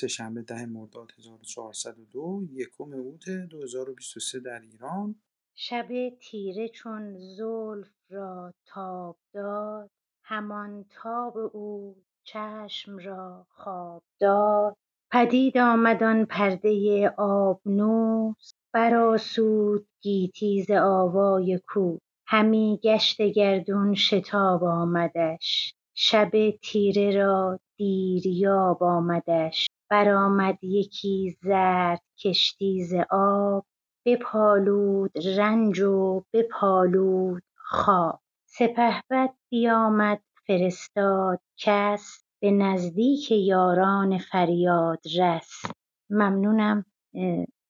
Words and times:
سهشنبه 0.00 0.42
ده 0.42 0.66
مرداد 0.66 1.12
1402 1.18 2.42
یکم 2.52 2.92
اوت 2.92 3.28
2023 3.28 4.40
در 4.40 4.60
ایران. 4.60 5.14
شب 5.54 5.88
تیره 6.20 6.68
چون 6.68 7.18
زلف 7.36 7.88
را 8.10 8.54
تاب 8.66 9.16
داد 9.32 9.90
همان 10.24 10.84
تاب 10.90 11.36
او 11.36 11.96
چشم 12.24 12.98
را 12.98 13.46
خواب 13.50 14.02
داد. 14.20 14.76
پدید 15.12 15.58
آمد 15.58 16.02
آن 16.02 16.24
پرده 16.24 17.08
آبنوس 17.18 18.52
برآسود 18.72 19.86
گیتی 20.00 20.62
ز 20.62 20.70
آوای 20.70 21.60
کوس 21.68 22.00
همی 22.26 22.80
گشت 22.82 23.22
گردون 23.22 23.94
شتاب 23.94 24.64
آمدش 24.64 25.74
شب 25.94 26.30
تیره 26.62 27.10
را 27.16 27.60
دیریاب 27.76 28.82
آمدش. 28.82 29.66
برآمد 29.90 30.64
یکی 30.64 31.36
زرد 31.42 32.02
کشتی 32.24 32.84
ز 32.84 32.94
آب 33.10 33.66
بپالود 34.06 35.10
رنج 35.36 35.80
و 35.80 36.24
بپالود 36.32 37.42
خواب. 37.56 38.20
سپهبد 38.46 39.30
بیامد 39.48 40.20
فرستاد 40.46 41.40
کس 41.56 42.24
به 42.42 42.50
نزدیک 42.50 43.30
یاران 43.30 44.18
فریادرس 44.18 45.62
ممنونم 46.10 46.84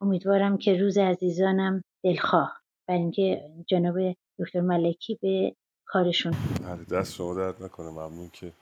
امیدوارم 0.00 0.58
که 0.58 0.80
روز 0.80 0.98
عزیزانم 0.98 1.82
دلخواه. 2.04 2.60
بر 2.88 2.94
اینکه 2.94 3.50
جناب 3.68 3.94
دکتر 4.38 4.60
ملکی 4.60 5.18
به 5.22 5.56
کارشون. 5.86 6.34
بله 6.62 7.00
دست 7.00 7.14
شما 7.14 7.34
درد 7.34 7.62
نکنه. 7.62 7.90
ممنون 7.90 8.28
که 8.32 8.52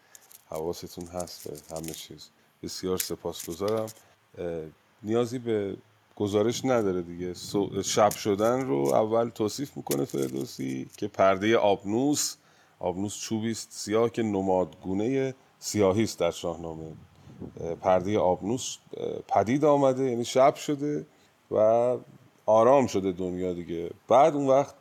حواستون 0.51 1.05
هست 1.05 1.49
به 1.49 1.77
همه 1.77 1.93
چیز. 1.93 2.31
بسیار 2.63 2.99
سپاسگزارم. 2.99 3.87
نیازی 5.03 5.39
به 5.39 5.77
گزارش 6.17 6.65
نداره 6.65 7.03
دیگه. 7.03 7.35
شب 7.85 8.11
شدن 8.11 8.67
رو 8.67 8.95
اول 8.95 9.29
توصیف 9.29 9.77
می‌کنه 9.77 10.05
فردوسی 10.05 10.87
که 10.97 11.09
پرده 11.09 11.57
آبنوس 11.57 12.37
آبنوس 12.81 13.21
چوبی 13.21 13.51
است 13.51 13.69
سیاه 13.71 14.11
که 14.11 14.23
نمادگونه 14.23 15.35
سیاهی 15.59 16.03
است 16.03 16.19
در 16.19 16.31
شاهنامه. 16.31 16.93
پرده 17.81 18.19
آبنوس 18.19 18.77
پدید 19.29 19.65
آمده 19.65 20.05
یعنی 20.05 20.25
شب 20.25 20.55
شده 20.55 21.07
و 21.51 21.97
آرام 22.47 22.87
شده 22.87 23.13
دنیا 23.13 23.53
دیگه. 23.53 23.91
بعد 24.09 24.35
اون 24.35 24.47
وقت 24.47 24.75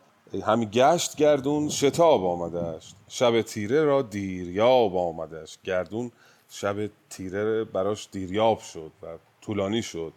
همین 0.46 0.68
گشت 0.72 1.16
گردون 1.16 1.68
شتاب 1.68 2.24
آمدهش 2.24 2.94
شب 3.08 3.42
تیره 3.42 3.84
را 3.84 4.02
دیریاب 4.02 4.96
آمدهش 4.96 5.58
گردون 5.64 6.12
شب 6.50 6.90
تیره 7.10 7.64
براش 7.64 8.08
دیریاب 8.12 8.58
شد 8.58 8.92
و 9.02 9.06
طولانی 9.40 9.82
شد. 9.82 10.12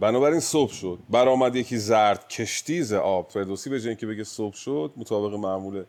بنابراین 0.00 0.40
صبح 0.40 0.72
شد. 0.72 0.98
برآمد 1.10 1.56
یکی 1.56 1.78
زرد 1.78 2.28
کشتی 2.28 2.82
ز 2.82 2.92
آب. 2.92 3.30
فردوسی 3.30 3.70
به 3.70 3.96
که 3.96 4.06
بگه 4.06 4.24
صبح 4.24 4.54
شد 4.54 4.92
مطابق 4.96 5.34
معمول 5.34 5.84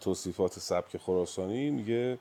توصیفات 0.00 0.58
سبک 0.58 0.96
خراسانی 0.96 1.70
میگه 1.70 2.18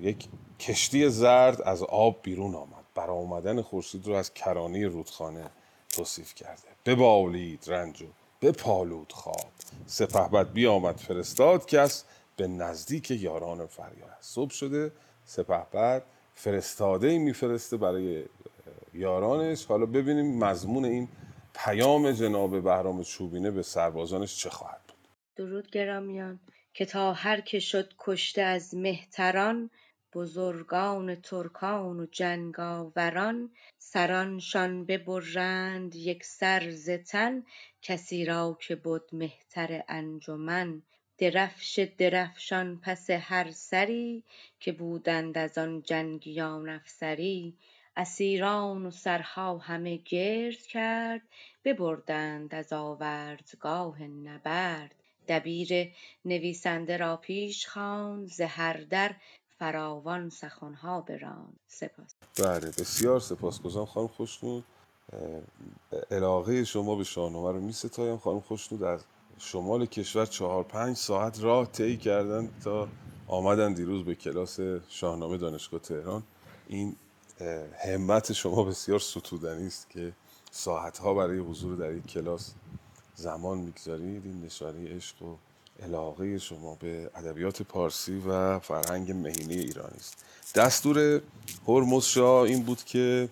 یک 0.00 0.28
کشتی 0.60 1.08
زرد 1.08 1.62
از 1.62 1.82
آب 1.82 2.18
بیرون 2.22 2.54
آمد. 2.54 2.84
برآمدن 2.94 3.62
خورشید 3.62 4.06
رو 4.06 4.14
از 4.14 4.34
کرانی 4.34 4.84
رودخانه 4.84 5.50
توصیف 5.88 6.34
کرده. 6.34 6.68
ببالید 6.86 7.64
رنج 7.66 8.02
و 8.02 8.06
بپالود 8.42 9.12
خواب. 9.12 9.50
سپهبد 9.86 10.52
بیامد 10.52 10.96
فرستاد 10.96 11.66
کس 11.66 12.04
به 12.36 12.46
نزدیک 12.46 13.10
یاران 13.10 13.66
فریاد. 13.66 14.16
صبح 14.20 14.50
شده 14.50 14.92
سپهبد 15.28 16.02
فرستاده 16.34 17.18
میفرسته 17.18 17.76
برای 17.76 18.24
یارانش. 18.94 19.66
حالا 19.66 19.86
ببینیم 19.86 20.38
مضمون 20.44 20.84
این 20.84 21.08
پیام 21.54 22.12
جناب 22.12 22.62
بهرام 22.62 23.02
چوبینه 23.02 23.50
به 23.50 23.62
سربازانش 23.62 24.36
چه 24.36 24.50
خواهد 24.50 24.80
بود. 24.88 25.08
درود 25.36 25.70
گرامیان 25.70 26.40
که 26.74 26.84
تا 26.84 27.12
هر 27.12 27.40
که 27.40 27.58
شد 27.58 27.92
کشته 27.98 28.42
از 28.42 28.74
مهتران 28.74 29.70
بزرگان 30.14 31.14
ترکان 31.14 32.00
و 32.00 32.06
جنگاوران 32.06 33.50
سرانشان 33.78 34.84
ببرند 34.84 35.96
یکسر 35.96 36.70
ز 36.70 36.90
تن 36.90 37.42
کسی 37.82 38.24
را 38.24 38.58
که 38.60 38.76
بد 38.76 39.02
مهتر 39.12 39.82
انجمن. 39.88 40.82
درفش 41.18 41.88
درفشان 41.98 42.80
پس 42.82 43.10
هر 43.10 43.50
سری 43.50 44.22
که 44.60 44.72
بودند 44.72 45.38
از 45.38 45.58
آن 45.58 45.82
جنگیان 45.82 46.68
افسری 46.68 47.54
اسیران 47.96 48.86
و 48.86 48.90
سرها 48.90 49.58
همه 49.58 49.96
گرد 49.96 50.62
کرد 50.62 51.22
ببردند 51.64 52.54
از 52.54 52.72
آوردگاه 52.72 54.02
نبرد. 54.02 54.94
دبیر 55.28 55.92
نویسنده 56.24 56.96
را 56.96 57.16
پیش 57.16 57.66
خواند 57.66 58.28
ز 58.28 58.40
هر 58.40 58.76
در 58.90 59.14
فراوان 59.58 60.30
سخنها 60.30 61.00
براند. 61.00 61.60
سپاس. 61.68 62.14
بله 62.38 62.70
بسیار 62.70 63.20
سپاسگزارم 63.20 63.86
خانم 63.86 64.08
خوشنود 64.08 64.64
علاقه 66.10 66.64
شما 66.64 66.94
به 66.94 67.04
شاهنامه 67.04 67.52
رو 67.52 67.60
می 67.60 67.72
ستایم 67.72 68.16
خانم 68.16 68.40
خوشنود 68.40 68.82
از 68.82 69.04
شمال 69.38 69.86
کشور 69.86 70.26
چهار 70.26 70.64
پنج 70.64 70.96
ساعت 70.96 71.42
راه 71.42 71.66
طی 71.66 71.96
کردن 71.96 72.50
تا 72.64 72.88
آمدن 73.26 73.72
دیروز 73.72 74.04
به 74.04 74.14
کلاس 74.14 74.60
شاهنامه 74.88 75.36
دانشگاه 75.36 75.80
تهران. 75.80 76.22
این 76.68 76.96
همت 77.84 78.32
شما 78.32 78.64
بسیار 78.64 78.98
ستودنی 78.98 79.66
است 79.66 79.90
که 79.90 80.12
ساعتها 80.50 81.14
برای 81.14 81.38
حضور 81.38 81.76
در 81.76 81.88
این 81.88 82.02
کلاس 82.02 82.52
زمان 83.14 83.58
می‌گذارید. 83.58 84.26
این 84.26 84.42
نشانه 84.44 84.96
عشق 84.96 85.22
و 85.22 85.36
علاقه 85.82 86.38
شما 86.38 86.74
به 86.74 87.10
ادبیات 87.14 87.62
پارسی 87.62 88.22
و 88.26 88.58
فرهنگ 88.58 89.12
مهینه 89.12 89.54
ایرانی 89.54 89.96
است. 89.96 90.24
دستور 90.54 91.22
هرمز 91.68 92.18
این 92.18 92.62
بود 92.62 92.84
که 92.84 93.28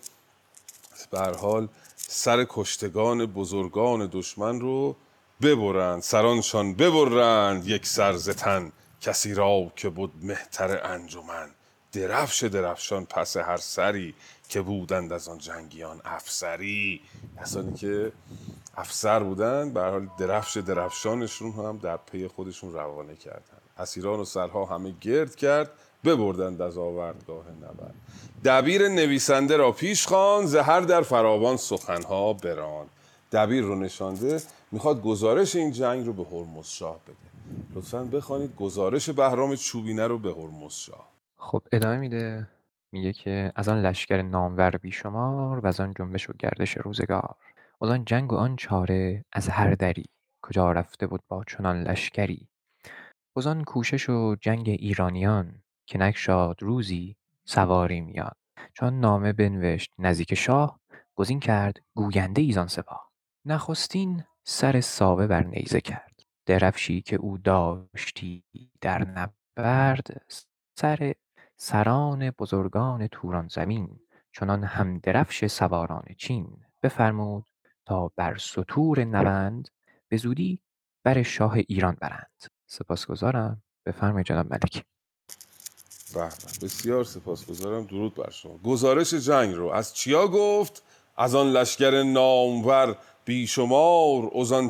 به 1.11 1.19
حال 1.19 1.67
سر 1.95 2.45
کشتگان 2.49 3.25
بزرگان 3.25 4.09
دشمن 4.11 4.59
رو 4.59 4.95
ببرند 5.41 6.01
سرانشان 6.01 6.73
ببرند 6.73 7.67
یک 7.67 7.85
سرزتن 7.85 8.71
کسی 9.01 9.33
را 9.33 9.71
که 9.75 9.89
بود 9.89 10.13
مهتر 10.21 10.85
انجمن. 10.85 11.49
درفش 11.91 12.43
درفشان 12.43 13.05
پس 13.05 13.37
هر 13.37 13.57
سری 13.57 14.15
که 14.49 14.61
بودند 14.61 15.13
از 15.13 15.27
آن 15.27 15.37
جنگیان 15.37 16.01
افسری. 16.05 17.01
کسانی 17.41 17.73
که 17.73 18.11
افسر 18.77 19.19
بودن 19.19 19.73
به 19.73 19.81
حال 19.81 20.07
درفش 20.19 20.57
درفشانشون 20.57 21.51
هم 21.51 21.77
در 21.77 21.97
پی 21.97 22.27
خودشون 22.27 22.73
روانه 22.73 23.15
کردن 23.15 23.57
اسیران 23.77 24.19
و 24.19 24.25
سرها 24.25 24.65
همه 24.65 24.93
گرد 25.01 25.35
کرد 25.35 25.71
ببردند 26.05 26.61
از 26.61 26.77
آوردگاه 26.77 27.45
نبرد. 27.61 27.95
دبیر 28.45 28.87
نویسنده 28.87 29.57
را 29.57 29.71
پیش 29.71 30.07
خوان 30.07 30.45
زهر 30.45 30.79
در 30.79 31.01
فراوان 31.01 31.57
سخنها 31.57 32.33
بران 32.33 32.87
دبیر 33.31 33.63
رو 33.63 33.75
نشانده 33.75 34.41
می‌خواد 34.71 35.01
گزارش 35.01 35.55
این 35.55 35.71
جنگ 35.71 36.05
رو 36.05 36.13
به 36.13 36.23
هرمز 36.23 36.67
شاه 36.67 36.99
بده. 36.99 37.15
لطفا 37.75 38.03
بخوانید 38.03 38.55
گزارش 38.55 39.09
بهرام 39.09 39.55
چوبینه 39.55 40.07
رو 40.07 40.17
به 40.17 40.33
هرمز 40.33 40.73
شاه. 40.73 41.09
خب 41.37 41.61
ادامه 41.71 41.97
میده. 41.97 42.47
میگه 42.91 43.13
که 43.13 43.51
از 43.55 43.69
آن 43.69 43.81
لشکر 43.81 44.21
نامور 44.21 44.77
بیشمار 44.77 45.59
و 45.59 45.67
از 45.67 45.79
آن 45.79 45.93
جنبش 45.97 46.29
و 46.29 46.33
گردش 46.39 46.77
روزگار. 46.77 47.35
از 47.81 47.89
آن 47.89 48.05
جنگ 48.05 48.33
و 48.33 48.35
آن 48.35 48.55
چاره 48.55 49.25
از 49.33 49.49
هر 49.49 49.75
دری. 49.75 50.05
کجا 50.41 50.71
رفته 50.71 51.07
بود 51.07 51.21
با 51.27 51.43
چنان 51.43 51.83
لشکری؟ 51.83 52.47
از 53.37 53.47
آن 53.47 53.63
کوشش 53.63 54.09
و 54.09 54.35
جنگ 54.41 54.69
ایرانیان 54.69 55.61
که 55.85 55.97
نگشاد 55.97 56.63
روزی 56.63 57.15
سواری 57.45 58.01
میان. 58.01 58.31
چون 58.73 58.99
نامه 58.99 59.33
بنوشت 59.33 59.91
نزدیک 59.99 60.33
شاه 60.33 60.79
گزین 61.15 61.39
کرد 61.39 61.81
گوینده 61.95 62.41
ایزان 62.41 62.67
سپاه. 62.67 63.11
نخستین 63.45 64.23
سر 64.49 64.81
ساوه 64.81 65.27
بر 65.27 65.43
نیزه 65.43 65.81
کرد. 65.81 66.19
درفشی 66.45 67.01
که 67.01 67.15
او 67.15 67.37
داشتی 67.37 68.43
در 68.81 69.07
نبرد 69.07 70.21
سر 70.75 71.13
سران 71.57 72.29
بزرگان 72.29 73.07
توران 73.07 73.47
زمین 73.47 73.99
چنان 74.31 74.63
هم 74.63 74.99
درفش 74.99 75.45
سواران 75.45 76.05
چین. 76.17 76.57
بفرمود 76.83 77.45
تا 77.85 78.11
بر 78.15 78.37
ستور 78.37 79.03
نبند 79.03 79.69
به 80.07 80.17
زودی 80.17 80.59
بر 81.03 81.23
شاه 81.23 81.53
ایران 81.53 81.97
برند. 82.01 82.43
سپاسگزارم. 82.67 83.63
بفرمایید 83.85 84.27
جناب 84.27 84.53
ملک. 84.53 84.85
بله 86.15 86.29
بسیار 86.61 87.03
سپاسگزارم. 87.03 87.85
درود 87.85 88.15
بر 88.15 88.29
شما. 88.29 88.57
گزارش 88.57 89.13
جنگ 89.13 89.55
رو 89.55 89.67
از 89.67 89.93
چیا 89.95 90.27
گفت؟ 90.27 90.83
از 91.17 91.35
آن 91.35 91.51
لشکر 91.51 92.03
نامور 92.03 92.97
بیشمار 93.27 94.31
از 94.37 94.51
آن 94.51 94.69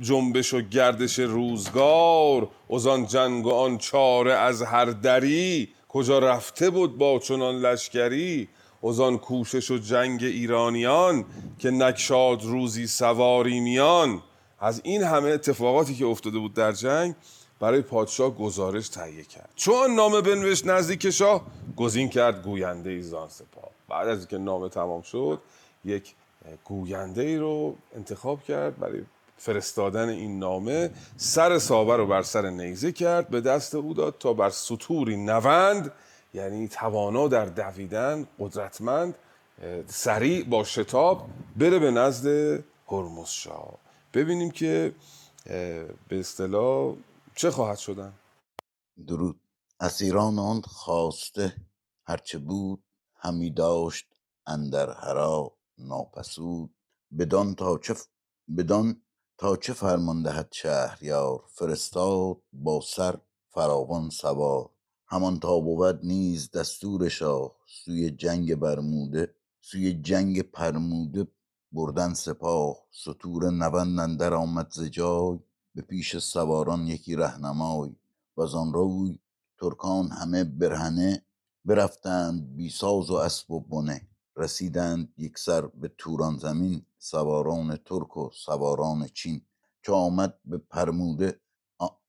جنبش 0.00 0.54
و 0.54 0.60
گردش 0.60 1.18
روزگار 1.18 2.48
از 2.70 2.86
آن 2.86 3.06
جنگ 3.06 3.46
و 3.46 3.50
آن 3.50 3.78
چاره 3.78 4.32
از 4.32 4.62
هر 4.62 4.84
دری 4.84 5.68
کجا 5.88 6.18
رفته 6.18 6.70
بود 6.70 6.98
با 6.98 7.18
چنان 7.18 7.54
لشکری؟ 7.54 8.48
وزان 8.84 9.18
کوشش 9.18 9.70
و 9.70 9.78
جنگ 9.78 10.24
ایرانیان 10.24 11.24
که 11.58 11.70
نکشاد 11.70 12.42
روزی 12.42 12.86
سواری 12.86 13.60
میان. 13.60 14.22
از 14.60 14.80
این 14.84 15.02
همه 15.02 15.28
اتفاقاتی 15.28 15.94
که 15.94 16.06
افتاده 16.06 16.38
بود 16.38 16.54
در 16.54 16.72
جنگ 16.72 17.14
برای 17.60 17.82
پادشاه 17.82 18.30
گزارش 18.30 18.88
تهیه 18.88 19.24
کرد. 19.24 19.50
چون 19.56 19.94
نامه 19.94 20.20
بنوشت 20.20 20.66
نزدیک 20.66 21.10
شاه 21.10 21.46
گزین 21.76 22.08
کرد 22.08 22.42
گوینده 22.42 22.90
ایزان 22.90 23.28
سپاه. 23.28 23.70
بعد 23.88 24.08
از 24.08 24.18
اینکه 24.18 24.38
نامه 24.38 24.68
تمام 24.68 25.02
شد 25.02 25.38
یک 25.84 26.14
گوینده 26.64 27.22
ای 27.22 27.36
رو 27.36 27.76
انتخاب 27.96 28.42
کرد 28.42 28.78
برای 28.78 29.02
فرستادن 29.36 30.08
این 30.08 30.38
نامه 30.38 30.90
سر 31.16 31.58
سابه 31.58 31.96
رو 31.96 32.06
بر 32.06 32.22
سر 32.22 32.50
نیزه 32.50 32.92
کرد 32.92 33.28
به 33.28 33.40
دست 33.40 33.74
او 33.74 33.94
داد 33.94 34.18
تا 34.18 34.32
بر 34.32 34.50
سطوری 34.50 35.16
نوند 35.16 35.92
یعنی 36.34 36.68
توانا 36.68 37.28
در 37.28 37.44
دویدن 37.44 38.26
قدرتمند 38.38 39.14
سریع 39.86 40.44
با 40.44 40.64
شتاب 40.64 41.28
بره 41.56 41.78
به 41.78 41.90
نزد 41.90 42.58
هرمز 42.88 43.28
شاه. 43.28 43.78
ببینیم 44.14 44.50
که 44.50 44.94
به 46.08 46.20
اصطلاح 46.20 46.94
چه 47.34 47.50
خواهد 47.50 47.78
شدن. 47.78 48.12
درود. 49.06 49.40
اسیران 49.80 50.38
آن 50.38 50.60
خواسته 50.60 51.56
هرچه 52.06 52.38
بود 52.38 52.82
همی 53.16 53.50
داشت 53.50 54.06
اندر 54.46 54.92
هرا 54.92 55.52
ناپسود. 55.78 56.70
بدان 57.18 57.54
تا 57.54 57.78
چه 57.78 57.94
بدان 58.56 59.02
تا 59.38 59.56
چه 59.56 59.72
فرمان 59.72 60.22
دهد 60.22 60.48
شهریار؟ 60.52 61.44
فرستاد 61.48 62.36
با 62.52 62.80
سر 62.80 63.18
فراوان 63.50 64.10
سوار. 64.10 64.70
همان 65.06 65.40
تا 65.40 65.60
بود 65.60 66.00
نیز 66.04 66.50
دستور 66.50 67.08
شاه. 67.08 67.56
سوی 67.66 68.10
جنگ 68.10 68.54
برموده 68.54 69.34
سوی 69.60 69.94
جنگ 69.94 70.42
پرموده 70.42 71.26
بردن 71.72 72.14
سپاه. 72.14 72.76
ستور 72.90 73.50
نبند 73.50 74.00
اندر 74.00 74.34
آمد 74.34 74.70
ز 74.70 74.82
جای 74.82 75.38
به 75.74 75.82
پیش 75.82 76.16
سواران 76.18 76.86
یکی 76.86 77.16
رهنمای. 77.16 77.96
وزان 78.36 78.72
روی 78.72 79.18
ترکان 79.60 80.10
همه 80.10 80.44
برهنه 80.44 81.22
برفتند 81.64 82.56
بی 82.56 82.70
ساز 82.70 83.10
و 83.10 83.14
اسب 83.14 83.50
و 83.50 83.60
بنه. 83.60 84.07
رسیدند 84.38 85.14
یکسر 85.18 85.66
به 85.66 85.92
توران 85.98 86.38
زمین 86.38 86.86
سواران 86.98 87.76
ترک 87.76 88.18
و 88.18 88.30
سواران 88.34 89.08
چین. 89.08 89.42
چو 89.82 89.94
آمد 89.94 90.38
به 90.46 90.58
پرموده 90.58 91.40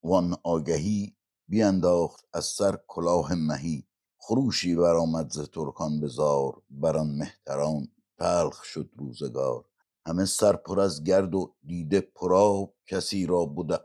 وان 0.04 0.38
آگهی 0.44 1.16
بینداخت 1.50 2.26
از 2.34 2.46
سر 2.46 2.80
کلاه 2.88 3.36
مهی. 3.36 3.86
خروشی 4.20 4.76
برآمد 4.76 5.32
ز 5.32 5.40
ترکان 5.50 6.02
به 6.02 6.08
زار 6.08 6.64
بر 6.70 6.98
آن 6.98 7.08
مهتران 7.10 7.90
تلخ 8.20 8.64
شد 8.64 8.92
روزگار. 8.98 9.66
همه 10.08 10.26
سر 10.26 10.58
پر 10.58 10.82
از 10.82 11.06
گرد 11.06 11.36
و 11.36 11.56
دیده 11.66 12.02
پر 12.02 12.36
آب 12.36 12.76
کسی 12.88 13.28
را 13.28 13.46
بود 13.46 13.82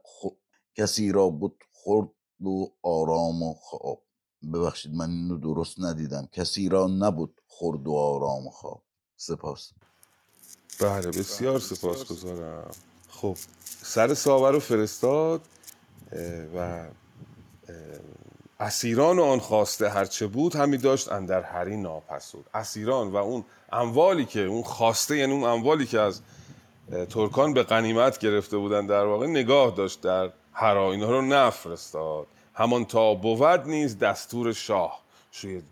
بود 1.40 1.64
خورد 1.72 2.10
و 2.42 2.66
آرام 2.82 3.42
و 3.44 3.54
خواب. 3.54 4.02
ببخشید 4.52 4.94
من 4.94 5.10
اینو 5.10 5.36
درست 5.36 5.80
ندیدم. 5.80 6.28
کسی 6.32 6.68
را 6.68 6.86
نبود 6.86 7.40
خورد 7.48 7.88
و 7.88 7.94
آرام 7.94 8.46
و 8.46 8.50
خواب. 8.50 8.82
سپاس. 9.16 9.72
بله 10.80 11.06
بسیار 11.06 11.58
سپاسگزارم. 11.58 12.70
خب 13.08 13.36
سر 13.82 14.14
ساور 14.14 14.52
رو 14.52 14.60
فرستاد 14.60 15.40
و 16.56 16.86
اسیران 18.60 19.18
آن 19.18 19.38
خواسته 19.38 19.88
هرچه 19.88 20.26
بود 20.26 20.56
همی 20.56 20.78
داشت 20.78 21.12
اندر 21.12 21.42
هری 21.42 21.76
ناپسود. 21.76 22.46
اسیران 22.54 23.12
و 23.12 23.16
اون 23.16 23.44
اموالی 23.72 24.24
که 24.24 24.40
اون 24.40 24.62
خواسته 24.62 25.16
یعنی 25.16 25.32
اون 25.32 25.44
اموالی 25.44 25.86
که 25.86 26.00
از 26.00 26.20
ترکان 27.10 27.54
به 27.54 27.62
غنیمت 27.62 28.18
گرفته 28.18 28.56
بودن 28.56 28.86
در 28.86 29.04
واقع 29.04 29.26
نگاه 29.26 29.74
داشت 29.76 30.00
در 30.00 30.32
هرا 30.52 30.92
اینها 30.92 31.10
رو 31.10 31.22
نفرستاد. 31.22 32.26
همان 32.54 32.84
تا 32.84 33.14
بود 33.14 33.66
نیز 33.66 33.98
دستور 33.98 34.52
شاه. 34.52 35.04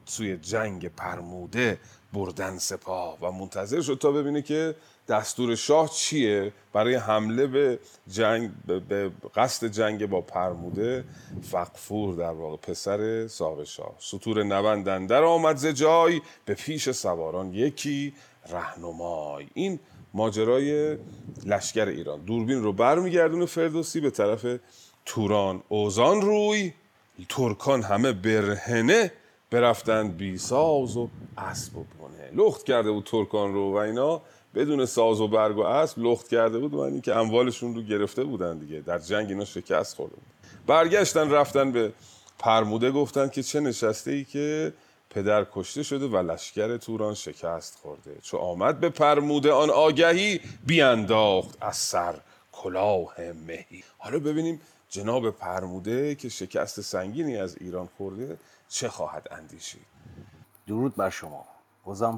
سوی, 0.05 0.37
جنگ 0.37 0.89
پرموده 0.89 1.79
بردن 2.13 2.59
سپاه 2.59 3.19
و 3.21 3.33
منتظر 3.33 3.81
شد 3.81 3.99
تا 4.01 4.13
ببینه 4.13 4.43
که 4.43 4.75
دستور 5.09 5.55
شاه 5.55 5.91
چیه. 5.91 6.53
برای 6.73 6.95
حمله 6.95 7.47
به 7.47 7.79
جنگ 8.09 8.51
به 8.89 9.11
قصد 9.35 9.67
جنگ 9.67 10.07
با 10.07 10.21
پرموده 10.21 11.05
فقفور 11.43 12.15
در 12.15 12.31
واقع 12.31 12.57
پسر 12.57 13.27
ساق 13.27 13.65
شاه. 13.65 13.95
سطور 13.99 14.43
نبندن 14.43 15.07
در 15.07 15.23
آمد 15.23 15.57
ز 15.57 15.67
جای 15.67 16.21
به 16.45 16.55
پیش 16.55 16.91
سواران 16.91 17.55
یکی 17.55 18.15
رهنمای. 18.51 19.47
این 19.55 19.81
ماجرای 20.15 20.99
لشکر 21.47 21.87
ایران. 21.87 22.21
دوربین 22.21 22.63
رو 22.63 22.73
برمیگردونه 22.73 23.47
فردوسی 23.47 24.01
به 24.01 24.11
طرف 24.11 24.47
توران 25.07 25.63
اوزان 25.69 26.21
روی 26.21 26.73
ترکان 27.29 27.83
همه 27.83 28.13
برهنه 28.13 29.13
برفتند 29.51 30.17
بی 30.17 30.39
ساز 30.39 30.97
و 30.97 31.09
اسب 31.39 31.77
و 31.77 31.85
بنه. 31.85 32.45
لخت 32.45 32.65
کرده 32.65 32.91
بود 32.91 33.05
ترکان 33.05 33.55
رو 33.55 33.73
و 33.73 33.77
اینا 33.77 34.23
بدون 34.55 34.87
ساز 34.87 35.21
و 35.21 35.29
برگ 35.29 35.59
و 35.59 35.61
اسب 35.61 35.99
لخت 35.99 36.29
کرده 36.29 36.59
بود 36.59 36.75
و 36.75 36.79
اینکه 36.79 37.17
اموالشون 37.17 37.75
رو 37.75 37.83
گرفته 37.83 38.25
بودن 38.25 38.59
دیگه. 38.59 38.81
در 38.81 38.99
جنگ 38.99 39.29
اینا 39.29 39.45
شکست 39.45 39.97
خورده 39.97 40.15
بود. 40.15 40.25
برگشتن 40.67 41.31
رفتن 41.31 41.73
به 41.73 41.93
پرموده 42.39 42.91
گفتن 42.91 43.29
که 43.29 43.43
چه 43.43 43.61
نشسته 43.61 44.11
ای 44.11 44.25
که 44.25 44.73
پدر 45.11 45.47
کشته 45.53 45.83
شده 45.83 46.07
و 46.07 46.17
لشکر 46.33 46.77
توران 46.77 47.15
شکست 47.15 47.79
خورده. 47.83 48.17
چو 48.23 48.37
آمد 48.37 48.81
به 48.81 48.89
پرموده 48.89 49.53
آن 49.53 49.71
آگهی 49.71 50.41
بیانداخت 50.67 51.59
از 51.61 51.77
سر 51.77 52.15
کلاه 52.53 53.15
مهی. 53.47 53.85
حالا 53.99 54.19
ببینیم 54.19 54.61
جناب 54.93 55.31
پرموده 55.31 56.15
که 56.15 56.29
شکست 56.29 56.81
سنگینی 56.81 57.37
از 57.37 57.57
ایران 57.57 57.89
خورده 57.97 58.39
چه 58.69 58.89
خواهد 58.89 59.29
اندیشید؟ 59.31 59.87
درود 60.67 60.97
بر 60.97 61.11
شما. 61.11 61.45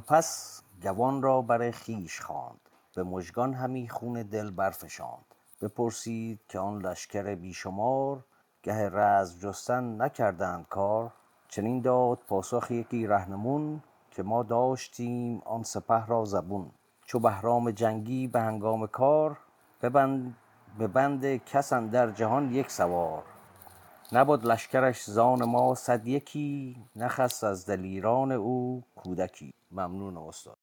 پس 0.06 0.61
جوان 0.81 1.23
را 1.23 1.43
بر 1.43 1.71
خیش 1.71 2.21
خواند. 2.21 2.61
به 2.94 3.03
مژگان 3.03 3.55
همی 3.55 3.88
خون 3.88 4.23
دل 4.23 4.50
برفشاند. 4.50 5.25
بپرسید 5.62 6.41
که 6.49 6.59
آن 6.59 6.82
لشکر 6.87 7.35
بیشمار 7.35 8.25
گه 8.62 8.88
رزم 8.88 9.38
جستن 9.38 10.03
نکردند 10.03 10.67
کار. 10.69 11.12
چنین 11.49 11.81
داد 11.81 12.19
پاسخ 12.26 12.71
یکی 12.71 13.06
رهنمون 13.06 13.82
که 14.11 14.23
ما 14.23 14.43
داشتیم 14.43 15.43
آن 15.44 15.62
سپه 15.62 16.06
را 16.06 16.25
زبون. 16.25 16.71
چو 17.05 17.19
بهرام 17.19 17.71
جنگی 17.71 18.26
به 18.26 18.40
هنگام 18.40 18.87
کار 18.87 19.38
ببند 19.83 20.37
به 20.78 20.87
بند 20.87 21.45
کس 21.45 21.73
در 21.73 22.11
جهان 22.11 22.54
یک 22.54 22.71
سوار. 22.71 23.23
نبود 24.12 24.45
لشکرش 24.47 25.04
زان 25.04 25.45
ما 25.45 25.75
صد 25.75 26.07
یکی 26.07 26.76
نخست 26.97 27.45
از 27.45 27.66
دلیران 27.66 28.33
او 28.33 28.85
کودکی. 28.97 29.54
ممنون 29.71 30.16
استاد. 30.16 30.57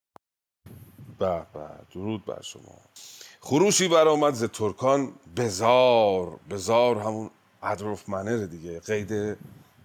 به 1.20 1.46
به 1.54 1.70
درود 1.94 2.26
بر 2.26 2.42
شما. 2.42 2.76
خروشی 3.40 3.88
برآمد 3.88 4.34
ز 4.34 4.44
ترکان 4.44 5.14
بزار 5.38 6.40
بزار 6.50 6.98
همون 6.98 7.30
ادروف 7.64 8.10
منر 8.10 8.46
دیگه. 8.46 8.80
قید 8.80 9.38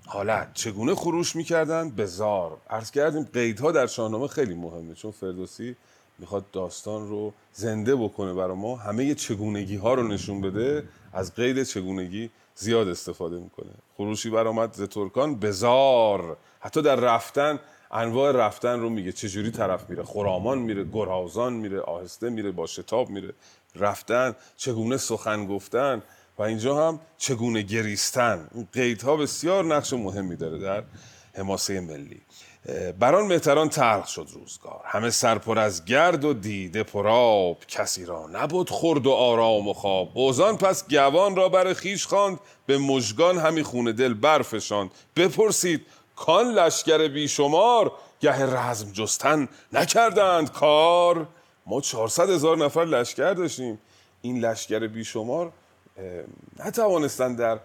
حالت. 0.07 0.55
چگونه 0.55 0.95
خروش 0.95 1.37
می‌کردن 1.37 1.91
بزار. 1.91 2.57
عرض 2.71 2.91
کردیم 2.91 3.23
قیدها 3.33 3.73
در 3.73 3.87
شاهنامه 3.87 4.29
خیلی 4.29 4.55
مهمه 4.55 4.95
چون 4.95 5.11
فردوسی 5.11 5.77
می‌خواد 6.19 6.51
داستان 6.51 7.09
رو 7.09 7.33
زنده 7.53 7.97
بکنه 7.97 8.35
برای 8.35 8.57
ما 8.57 8.77
همه 8.77 9.15
چگونگی 9.15 9.77
ها 9.77 9.95
رو 9.95 10.09
نشون 10.09 10.41
بده 10.41 10.89
از 11.13 11.35
قید 11.35 11.63
چگونگی 11.63 12.31
زیاد 12.55 12.89
استفاده 12.89 13.37
می‌کنه. 13.41 13.71
خروشی 13.97 14.31
برآمد 14.31 14.73
ز 14.73 14.83
ترکان 14.83 15.35
بزار! 15.35 16.37
حتی 16.61 16.83
در 16.83 16.97
رفتن 16.97 17.59
انواع 17.91 18.33
رفتن 18.33 18.81
رو 18.81 18.91
میگه. 18.91 19.13
چجوری 19.13 19.51
طرف 19.51 19.91
میره؟ 19.91 20.03
خرامان 20.05 20.59
میره 20.59 20.85
گرازان 20.85 21.53
میره 21.53 21.81
آهسته 21.81 22.31
میره 22.31 22.51
با 22.51 22.67
شتاب 22.67 23.11
میره. 23.11 23.35
رفتن 23.75 24.35
چگونه 24.57 24.97
سخن 24.97 25.47
گفتن 25.47 26.03
و 26.39 26.43
اینجا 26.43 26.89
هم 26.89 27.01
چگونه 27.19 27.63
گریستن. 27.63 28.49
قیدها 28.73 29.17
بسیار 29.17 29.65
نقش 29.65 29.93
مهمی 29.93 30.37
داره 30.37 30.59
در 30.59 30.85
حماسه 31.35 31.81
ملی. 31.81 32.21
بران 32.99 33.27
مهتران 33.27 33.69
تلخ 33.69 34.09
شد 34.09 34.29
روزگار. 34.35 34.81
همه 34.85 35.11
سرپر 35.11 35.59
از 35.59 35.85
گرد 35.85 36.25
و 36.25 36.35
دیده 36.35 36.83
پراب 36.83 37.59
کسی 37.69 38.05
را 38.05 38.27
نبود 38.27 38.71
خورد 38.71 39.07
و 39.07 39.11
آرام 39.13 39.69
و 39.69 39.73
خواب. 39.73 40.11
اوزان 40.15 40.57
پس 40.57 40.89
گوان 40.89 41.37
را 41.37 41.49
بر 41.49 41.73
خیش 41.73 42.07
خواند. 42.07 42.41
به 42.67 42.79
مژگان 42.79 43.39
همی 43.39 43.63
خون 43.63 43.85
دل 43.85 44.15
برفشاند. 44.15 44.91
بپرسید 45.17 45.87
کان 46.17 46.47
لشکر 46.47 47.09
بیشمار 47.09 47.93
گه 48.21 48.43
رزم 48.43 48.93
جستن 48.93 49.49
نکردند 49.73 50.53
کار. 50.53 51.27
ما 51.67 51.81
400 51.81 52.31
هزار 52.31 52.57
نفر 52.57 52.85
لشکر 52.85 53.33
داشتیم. 53.33 53.79
این 54.23 54.45
لشکر 54.45 54.87
بیشمار 54.87 55.53
نتوانستند 56.65 57.39
در 57.39 57.59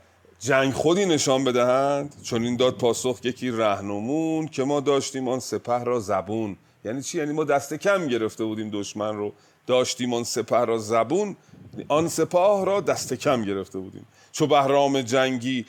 جنگ 0.44 0.74
خودی 0.74 1.06
نشان 1.06 1.44
بدهند؟ 1.44 2.16
چون 2.24 2.44
این 2.44 2.56
داد 2.56 2.78
پاسخ 2.78 3.20
یکی 3.24 3.52
رهنمون 3.52 4.48
که 4.48 4.64
ما 4.64 4.80
داشتیم 4.80 5.28
آن 5.28 5.40
سپه 5.40 5.84
را 5.84 6.00
زبون. 6.00 6.58
یعنی 6.86 7.02
چی؟ 7.02 7.18
یعنی 7.18 7.34
ما 7.34 7.44
دست 7.44 7.74
کم 7.74 8.08
گرفته 8.08 8.46
بودیم 8.46 8.70
دشمن 8.74 9.18
رو. 9.18 9.34
داشتیم 9.68 10.14
آن 10.14 10.24
سپه 10.24 10.66
را 10.66 10.78
زبون 10.78 11.36
آن 11.88 12.08
سپاه 12.08 12.66
را 12.66 12.82
دست 12.82 13.14
کم 13.14 13.44
گرفته 13.46 13.80
بودیم. 13.80 14.06
چو 14.32 14.48
بهرام 14.48 15.02
جنگی 15.02 15.66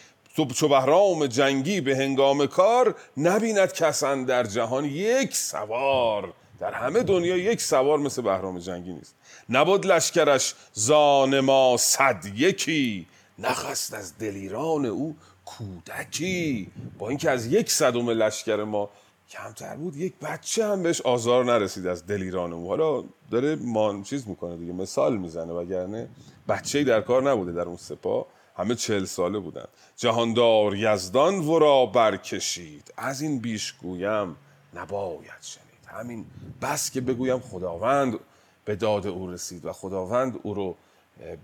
چو 0.55 0.69
بهرام 0.69 1.26
جنگی 1.26 1.81
به 1.81 1.97
هنگام 1.97 2.47
کار 2.47 2.95
نبیند 3.17 3.73
کسان 3.73 4.25
در 4.25 4.45
جهان 4.45 4.85
یک 4.85 5.37
سوار. 5.37 6.33
در 6.61 6.73
همه 6.73 7.02
دنیا 7.02 7.37
یک 7.37 7.61
سوار 7.61 7.99
مثل 7.99 8.23
بهرام 8.23 8.59
جنگی 8.59 8.93
نیست. 8.93 9.14
نبود 9.49 9.87
لشکرش 9.87 10.55
زان 10.73 11.41
ما 11.41 11.76
صد 11.79 12.25
یکی. 12.37 13.07
نخست 13.43 13.95
از 13.95 14.19
دلیران 14.19 14.87
او 14.87 15.17
کودکی. 15.45 16.71
با 16.99 17.09
اینکه 17.09 17.31
از 17.31 17.47
یک 17.47 17.71
صدم 17.71 18.11
لشکر 18.11 18.65
ما 18.65 18.91
کمتر 19.29 19.77
بود 19.77 19.97
یک 19.97 20.15
بچه 20.23 20.67
هم 20.67 20.83
بهش 20.83 21.01
آزار 21.01 21.45
نرسید 21.45 21.87
از 21.87 22.07
دلیران 22.07 22.53
او. 22.53 22.69
حالا 22.69 23.05
داره 23.31 23.57
مان 23.57 24.03
چیز 24.03 24.29
می‌کنه 24.29 24.57
دیگه 24.57 24.73
مثال 24.73 25.17
می‌زنه 25.17 25.53
وگرنه 25.53 26.09
بچه 26.49 26.85
در 26.85 27.01
کار 27.01 27.31
نبوده 27.31 27.53
در 27.53 27.63
اون 27.63 27.77
سپاه. 27.77 28.27
همه 28.57 28.75
چهل 28.75 29.05
ساله 29.05 29.39
بودن. 29.39 29.65
جهاندار 29.97 30.77
یزدان 30.77 31.39
ورا 31.39 31.87
برکشید. 31.87 32.95
از 32.97 33.21
این 33.21 33.39
بیش 33.39 33.73
گویم 33.73 34.37
نباید 34.75 35.43
شنید. 35.43 35.67
همین 35.87 36.25
بس 36.63 36.91
که 36.91 37.01
بگویم 37.01 37.39
خداوند 37.41 38.19
به 38.65 38.77
داد 38.77 39.07
او 39.07 39.31
رسید 39.31 39.65
و 39.65 39.73
خداوند 39.73 40.39
او 40.43 40.55
رو 40.55 40.77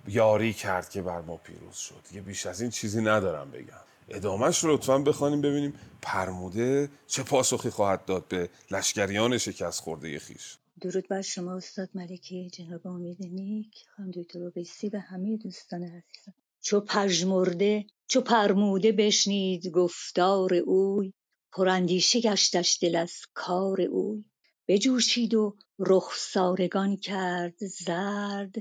یاری 0.09 0.53
کرد 0.53 0.91
که 0.91 1.03
بر 1.03 1.21
ما 1.21 1.37
پیروز 1.37 1.77
شد. 1.77 2.03
یه 2.13 2.21
بیش 2.21 2.47
از 2.47 2.61
این 2.61 2.71
چیزی 2.71 3.03
ندارم 3.03 3.51
بگم. 3.51 3.81
ادامهش 4.09 4.65
رو 4.65 4.75
لطفا 4.75 4.99
بخوانیم 4.99 5.41
ببینیم 5.41 5.75
پرموده 6.03 6.89
چه 7.07 7.23
پاسخی 7.23 7.71
خواهد 7.71 8.05
داد 8.05 8.29
به 8.29 8.49
لشکریان 8.71 9.39
شکست 9.39 9.81
خورده 9.81 10.19
خیش. 10.19 10.59
درود 10.81 11.09
بر 11.09 11.23
شما 11.23 11.57
استاد 11.57 11.89
ملکی 11.95 12.51
جناب 12.51 12.87
امید 12.87 13.17
نیک. 13.21 13.85
خانم 13.97 14.11
دکتر 14.11 14.43
اویسی 14.43 14.89
و 14.89 14.99
همه 14.99 15.37
دوستان 15.37 15.83
عزیزم. 15.83 16.35
چو 16.61 16.81
پژمرده 16.81 17.85
چو 18.07 18.21
پرموده 18.21 18.93
بشنید 18.93 19.67
گفتار 19.67 20.55
اوی. 20.55 21.13
پراندیشه 21.53 22.21
گشتش 22.21 22.79
دل 22.83 22.97
از 22.97 23.13
کار 23.35 23.81
اوی. 23.81 24.25
بجوشید 24.69 25.35
و 25.35 25.57
رخسارگان 25.79 26.97
کرد 26.97 27.67
زرد 27.67 28.55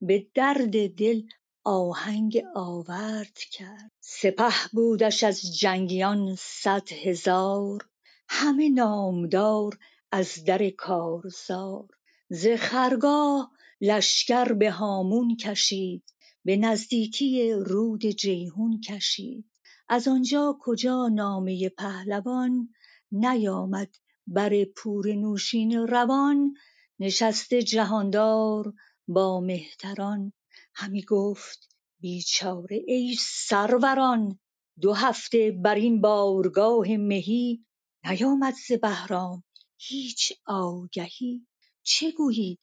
به 0.00 0.26
درد 0.34 0.94
دل 0.94 1.22
آهنگ 1.64 2.42
آورد 2.54 3.38
کرد. 3.38 3.90
سپه 4.00 4.54
بودش 4.72 5.24
از 5.24 5.58
جنگیان 5.58 6.36
صد 6.38 6.92
هزار 6.92 7.88
همه 8.28 8.68
نامدار 8.68 9.78
از 10.12 10.44
در 10.44 10.70
کارزار. 10.70 11.88
ز 12.28 12.46
خرگاه 12.46 13.52
لشکر 13.80 14.52
به 14.52 14.70
هامون 14.70 15.36
کشید 15.36 16.14
به 16.44 16.56
نزدیکی 16.56 17.52
رود 17.52 18.06
جیحون 18.06 18.80
کشید. 18.80 19.44
از 19.88 20.08
آنجا 20.08 20.58
کجا 20.60 21.08
نامه 21.08 21.68
پهلوان 21.68 22.68
نیامد 23.12 23.96
بر 24.32 24.64
پور 24.64 25.12
نوشین 25.12 25.72
روان 25.72 26.54
نشسته 26.98 27.62
جهاندار 27.62 28.72
با 29.08 29.40
مهتران. 29.40 30.32
همی 30.74 31.02
گفت 31.02 31.68
بیچاره 32.00 32.84
ای 32.86 33.16
سروران 33.20 34.38
دو 34.80 34.92
هفته 34.94 35.50
بر 35.50 35.74
این 35.74 36.00
بارگاه 36.00 36.88
مهی 36.88 37.64
نیامد 38.04 38.54
ز 38.68 38.72
بهرام 38.72 39.44
هیچ 39.78 40.32
آگهی. 40.46 41.46
چه 41.82 42.10
گویید؟ 42.12 42.58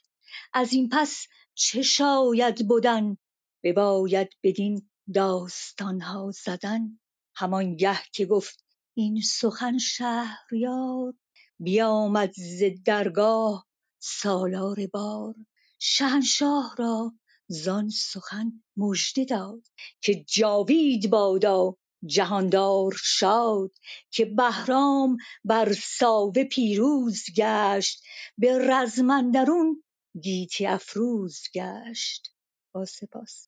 از 0.53 0.73
این 0.73 0.89
پس 0.91 1.27
چه 1.53 1.81
شاید 1.81 2.67
بدن؟ 2.67 3.17
بباید 3.63 4.29
بدین 4.43 4.89
داستان 5.13 6.01
ها 6.01 6.31
زدن. 6.43 6.99
همانگه 7.35 7.99
که 8.13 8.25
گفت 8.25 8.65
این 8.93 9.21
سخن 9.21 9.77
شهریار 9.77 11.13
بیامد 11.59 12.33
ز 12.33 12.63
درگاه 12.85 13.67
سالار 13.99 14.87
بار. 14.93 15.35
شهنشاه 15.79 16.75
را 16.77 17.13
زان 17.47 17.89
سخن 17.89 18.63
مژده 18.77 19.25
داد 19.25 19.67
که 20.01 20.25
جاوید 20.27 21.09
بادا 21.09 21.75
جهاندار 22.05 22.95
شاد 23.03 23.71
که 24.11 24.25
بهرام 24.25 25.17
بر 25.43 25.73
ساوه 25.73 26.43
پیروز 26.43 27.23
گشت 27.37 28.03
به 28.37 28.57
رزم 28.69 29.09
اندرون 29.09 29.83
گیتی 30.21 30.65
افروز 30.65 31.43
گشت. 31.53 32.33
با 32.71 32.85
سپاس. 32.85 33.47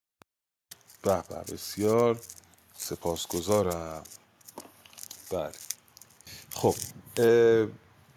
به 1.02 1.24
به 1.30 1.54
بسیار 1.54 2.22
سپاسگزارم. 2.78 4.04
بله. 5.32 5.52
خب 6.52 6.76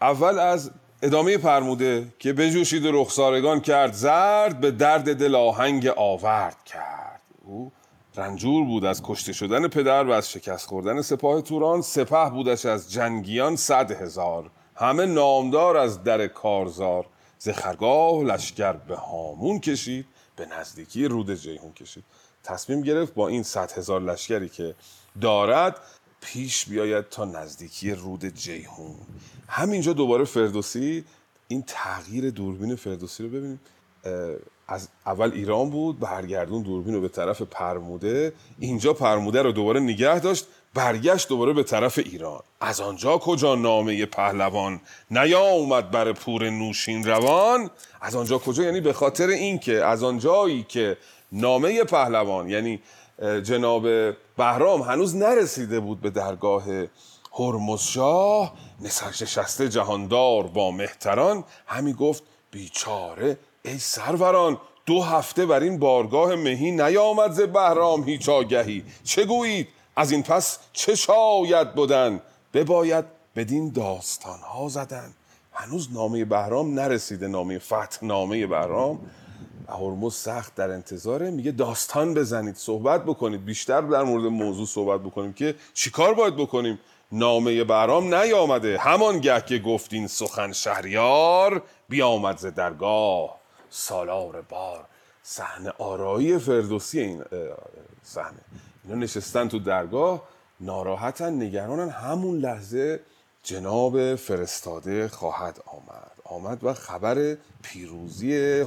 اول 0.02 0.38
از 0.38 0.70
ادامه 1.02 1.38
فرموده 1.38 2.12
که 2.18 2.32
بجوشید 2.32 2.82
رخسارگان 2.86 3.60
کرد 3.60 3.92
زرد 3.92 4.60
به 4.60 4.70
درد 4.70 5.16
دل 5.16 5.34
آهنگ 5.34 5.86
آورد 5.86 6.64
کرد. 6.64 7.20
او 7.44 7.72
رنجور 8.16 8.64
بود 8.64 8.84
از 8.84 9.02
کشته 9.02 9.32
شدن 9.32 9.68
پدر 9.68 10.04
و 10.04 10.10
از 10.10 10.30
شکست 10.30 10.66
خوردن 10.66 11.02
سپاه 11.02 11.42
توران 11.42 11.82
سپه 11.82 12.30
بودش 12.30 12.66
از 12.66 12.92
جنگیان 12.92 13.56
صد 13.56 13.90
هزار. 13.90 14.50
همه 14.74 15.06
نامدار 15.06 15.76
از 15.76 16.04
در 16.04 16.26
کارزار. 16.26 17.06
ز 17.38 17.48
لشکر 18.24 18.72
به 18.72 18.96
هامون 18.96 19.60
کشید 19.60 20.06
به 20.36 20.46
نزدیکی 20.46 21.04
رود 21.04 21.34
جیهون 21.34 21.72
کشید. 21.72 22.04
تصمیم 22.44 22.82
گرفت 22.82 23.14
با 23.14 23.28
این 23.28 23.42
صد 23.42 23.72
هزار 23.72 24.00
لشکری 24.00 24.48
که 24.48 24.74
دارد 25.20 25.76
پیش 26.22 26.64
بیاید 26.64 27.08
تا 27.08 27.24
نزدیکی 27.24 27.90
رود 27.90 28.24
جیهون. 28.24 28.94
همینجا 29.48 29.92
دوباره 29.92 30.24
فردوسی 30.24 31.04
این 31.48 31.64
تغییر 31.66 32.30
دوربین 32.30 32.76
فردوسی 32.76 33.22
رو 33.22 33.28
ببینیم. 33.28 33.60
از 34.68 34.88
اول 35.06 35.32
ایران 35.32 35.70
بود 35.70 35.98
برگردون 35.98 36.62
دوربین 36.62 36.94
رو 36.94 37.00
به 37.00 37.08
طرف 37.08 37.42
پرموده. 37.42 38.32
اینجا 38.58 38.92
پرموده 38.92 39.42
رو 39.42 39.52
دوباره 39.52 39.80
نگه 39.80 40.20
داشت 40.20 40.46
برگشت 40.74 41.28
دوباره 41.28 41.52
به 41.52 41.62
طرف 41.62 41.98
ایران. 41.98 42.40
از 42.60 42.80
آنجا 42.80 43.18
کجا 43.18 43.54
نامه 43.54 44.06
پهلوان؟ 44.06 44.80
نیامد 45.10 45.90
بر 45.90 46.12
پور 46.12 46.50
نوشین 46.50 47.04
روان. 47.04 47.70
از 48.00 48.16
آنجا 48.16 48.38
کجا؟ 48.38 48.62
یعنی 48.62 48.80
به 48.80 48.92
خاطر 48.92 49.28
اینکه 49.28 49.84
از 49.84 50.02
آنجایی 50.02 50.66
که 50.68 50.96
نامه 51.32 51.84
پهلوان 51.84 52.48
یعنی 52.48 52.80
جناب 53.20 53.82
بهرام 54.36 54.82
هنوز 54.82 55.16
نرسیده 55.16 55.80
بود 55.80 56.00
به 56.00 56.10
درگاه 56.10 56.64
هرمزشاه 57.38 58.54
نشسته 58.80 59.68
جهاندار 59.68 60.46
با 60.46 60.70
مهتران. 60.70 61.44
همی 61.66 61.92
گفت 61.92 62.22
بیچاره 62.50 63.38
ای 63.64 63.78
سروران 63.78 64.58
دو 64.86 65.02
هفته 65.02 65.46
بر 65.46 65.60
این 65.60 65.78
بارگاه 65.78 66.34
مهی 66.34 66.70
نیامد 66.70 67.32
ز 67.32 67.40
بهرام 67.40 68.04
هیچ 68.04 68.28
آگهی. 68.28 68.84
چه 69.04 69.24
گویید؟ 69.24 69.68
از 69.96 70.10
این 70.10 70.22
پس 70.22 70.58
چه 70.72 70.94
شاید 70.94 71.74
بودن 71.74 72.20
بباید 72.54 73.04
بدین 73.36 73.70
داستان 73.70 74.38
ها 74.38 74.68
زدن. 74.68 75.12
هنوز 75.52 75.92
نامه 75.92 76.24
بهرام 76.24 76.74
نرسیده 76.74 77.28
نامه 77.28 77.58
فتح 77.58 77.98
نامه 78.02 78.46
بهرام. 78.46 78.98
هرمز 79.68 80.14
سخت 80.14 80.54
در 80.54 80.70
انتظاره. 80.70 81.30
میگه 81.30 81.50
داستان 81.52 82.14
بزنید 82.14 82.56
صحبت 82.56 83.04
بکنید. 83.04 83.44
بیشتر 83.44 83.80
در 83.80 84.02
مورد 84.02 84.24
موضوع 84.24 84.66
صحبت 84.66 85.00
بکنیم 85.00 85.32
که 85.32 85.54
چیکار 85.74 86.14
باید 86.14 86.36
بکنیم؟ 86.36 86.78
نامه 87.12 87.64
برام 87.64 88.14
نیامده. 88.14 88.78
همان 88.78 89.20
گه 89.20 89.40
که 89.40 89.58
گفتین 89.58 90.06
سخن 90.06 90.52
شهریار 90.52 91.62
بیامد 91.88 92.38
ز 92.38 92.46
درگاه. 92.46 93.36
سالار 93.70 94.42
بار. 94.42 94.84
صحنه 95.22 95.72
آرایی 95.78 96.38
فردوسی 96.38 97.00
این 97.00 97.24
صحنه. 98.02 98.38
اینا 98.84 98.96
نشستن 98.96 99.48
تو 99.48 99.58
درگاه. 99.58 100.22
ناراحتن 100.60 101.42
نگرانن. 101.42 101.88
همون 101.88 102.38
لحظه 102.38 103.00
جناب 103.42 104.14
فرستاده 104.14 105.08
خواهد 105.08 105.60
آمد. 105.66 106.11
آمد 106.32 106.64
و 106.64 106.74
خبر 106.74 107.36
پیروزی 107.62 108.64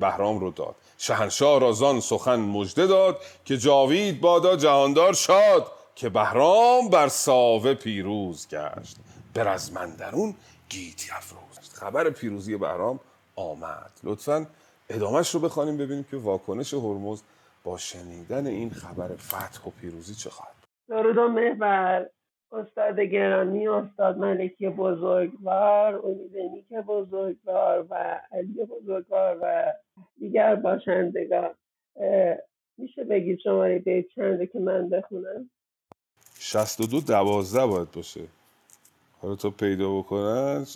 بهرام 0.00 0.38
رو 0.40 0.50
داد. 0.50 0.74
شهنشاه 0.98 1.60
را 1.60 1.72
زان 1.72 2.00
سخن 2.00 2.40
مژده 2.40 2.86
داد 2.86 3.20
که 3.44 3.56
جاوید 3.56 4.20
بادا 4.20 4.56
جهاندار 4.56 5.12
شاد 5.12 5.72
که 5.94 6.08
بهرام 6.08 6.88
بر 6.90 7.08
ساوه 7.08 7.74
پیروز 7.74 8.48
گشت. 8.48 8.96
به 9.34 9.44
رزمندرون 9.44 10.34
گیتی 10.68 11.10
افروز. 11.10 11.74
خبر 11.74 12.10
پیروزی 12.10 12.56
بهرام 12.56 13.00
آمد. 13.36 13.90
لطفا 14.04 14.46
ادامهش 14.88 15.30
رو 15.30 15.40
بخوانیم 15.40 15.76
ببینیم 15.76 16.04
که 16.10 16.16
واکنش 16.16 16.74
هرمز 16.74 17.22
با 17.64 17.78
شنیدن 17.78 18.46
این 18.46 18.70
خبر 18.70 19.16
فتح 19.16 19.66
و 19.66 19.70
پیروزی 19.80 20.14
چه 20.14 20.30
خواهد 20.30 20.54
درود 20.88 21.18
و 21.18 21.28
محور. 21.28 22.06
استاد 22.52 23.00
گرامی 23.00 23.68
استاد 23.68 24.18
ملکی 24.18 24.68
بزرگوار 24.68 26.06
امید 26.06 26.36
نیک 26.36 26.84
بزرگوار 26.86 27.86
و 27.90 28.20
علی 28.32 28.64
بزرگوار 28.64 29.38
و 29.42 29.72
دیگر 30.18 30.54
باشندگان. 30.54 31.54
میشه 32.78 33.04
بگید 33.04 33.38
شماره 33.38 33.78
بیت 33.78 34.04
چنده 34.14 34.46
که 34.46 34.58
من 34.58 34.88
بخونم؟ 34.88 35.50
62 36.38 37.00
دوازده 37.00 37.66
باید 37.66 37.90
باشه. 37.90 38.20
حالا 39.20 39.36
تا 39.36 39.50
پیدا 39.50 39.98
بکنن. 39.98 40.66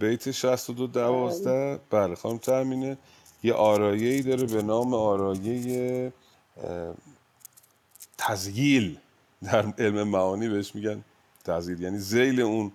بیت 0.00 0.30
62 0.30 0.86
بله 0.86 1.02
دوازده. 1.02 1.78
بله 1.90 2.14
خانم 2.14 2.38
ترمینه 2.38 2.96
یه 3.42 3.54
آرایه 3.54 4.08
ای 4.08 4.22
داره 4.22 4.46
به 4.46 4.62
نام 4.62 4.94
آرایه 4.94 6.12
تزییل. 8.18 8.98
در 9.42 9.66
علم 9.78 10.02
معانی 10.08 10.48
بهش 10.48 10.74
میگن 10.74 11.04
تزییل 11.44 11.82
یعنی 11.82 11.98
زیل 11.98 12.40
اون 12.40 12.72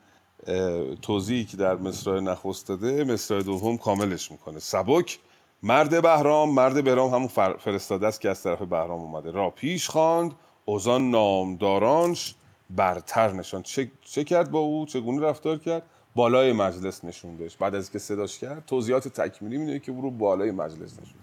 توضیحی 1.02 1.46
که 1.46 1.58
در 1.58 1.76
مصرع 1.76 2.20
نخست 2.20 2.68
داده 2.68 3.04
مصرع 3.04 3.42
دوم 3.42 3.78
کاملش 3.78 4.32
می‌کنه. 4.32 4.60
سبک 4.60 5.20
مرد 5.64 6.02
بهرام 6.02 6.54
مرد 6.54 6.84
بهرام 6.84 7.14
همون 7.14 7.28
فر- 7.28 7.58
فرستاده 7.58 8.08
است 8.08 8.22
که 8.22 8.30
از 8.30 8.44
طرف 8.44 8.62
بهرام 8.62 9.02
اومده. 9.02 9.32
را 9.32 9.50
پیش 9.50 9.90
خواند 9.90 10.32
اوزان 10.66 11.12
نامدارانش 11.12 12.36
برتر 12.70 13.32
نشان. 13.32 13.62
چه, 13.62 13.92
چه 14.02 14.24
کرد 14.24 14.52
با 14.52 14.60
او؟ 14.60 14.86
چگونه 14.86 15.22
رفتار 15.22 15.58
کرد؟ 15.58 15.84
بالای 16.16 16.54
مجلس 16.54 17.06
نشوندش 17.06 17.58
بعد 17.58 17.76
از 17.76 17.92
که 17.92 18.00
صداش 18.00 18.40
کرد 18.40 18.64
توضیحات 18.68 19.08
تکمیلی 19.08 19.58
میده 19.58 19.80
که 19.80 19.92
او 19.92 20.02
رو 20.02 20.12
بالای 20.12 20.52
مجلس 20.52 20.94
نشوند 20.94 21.16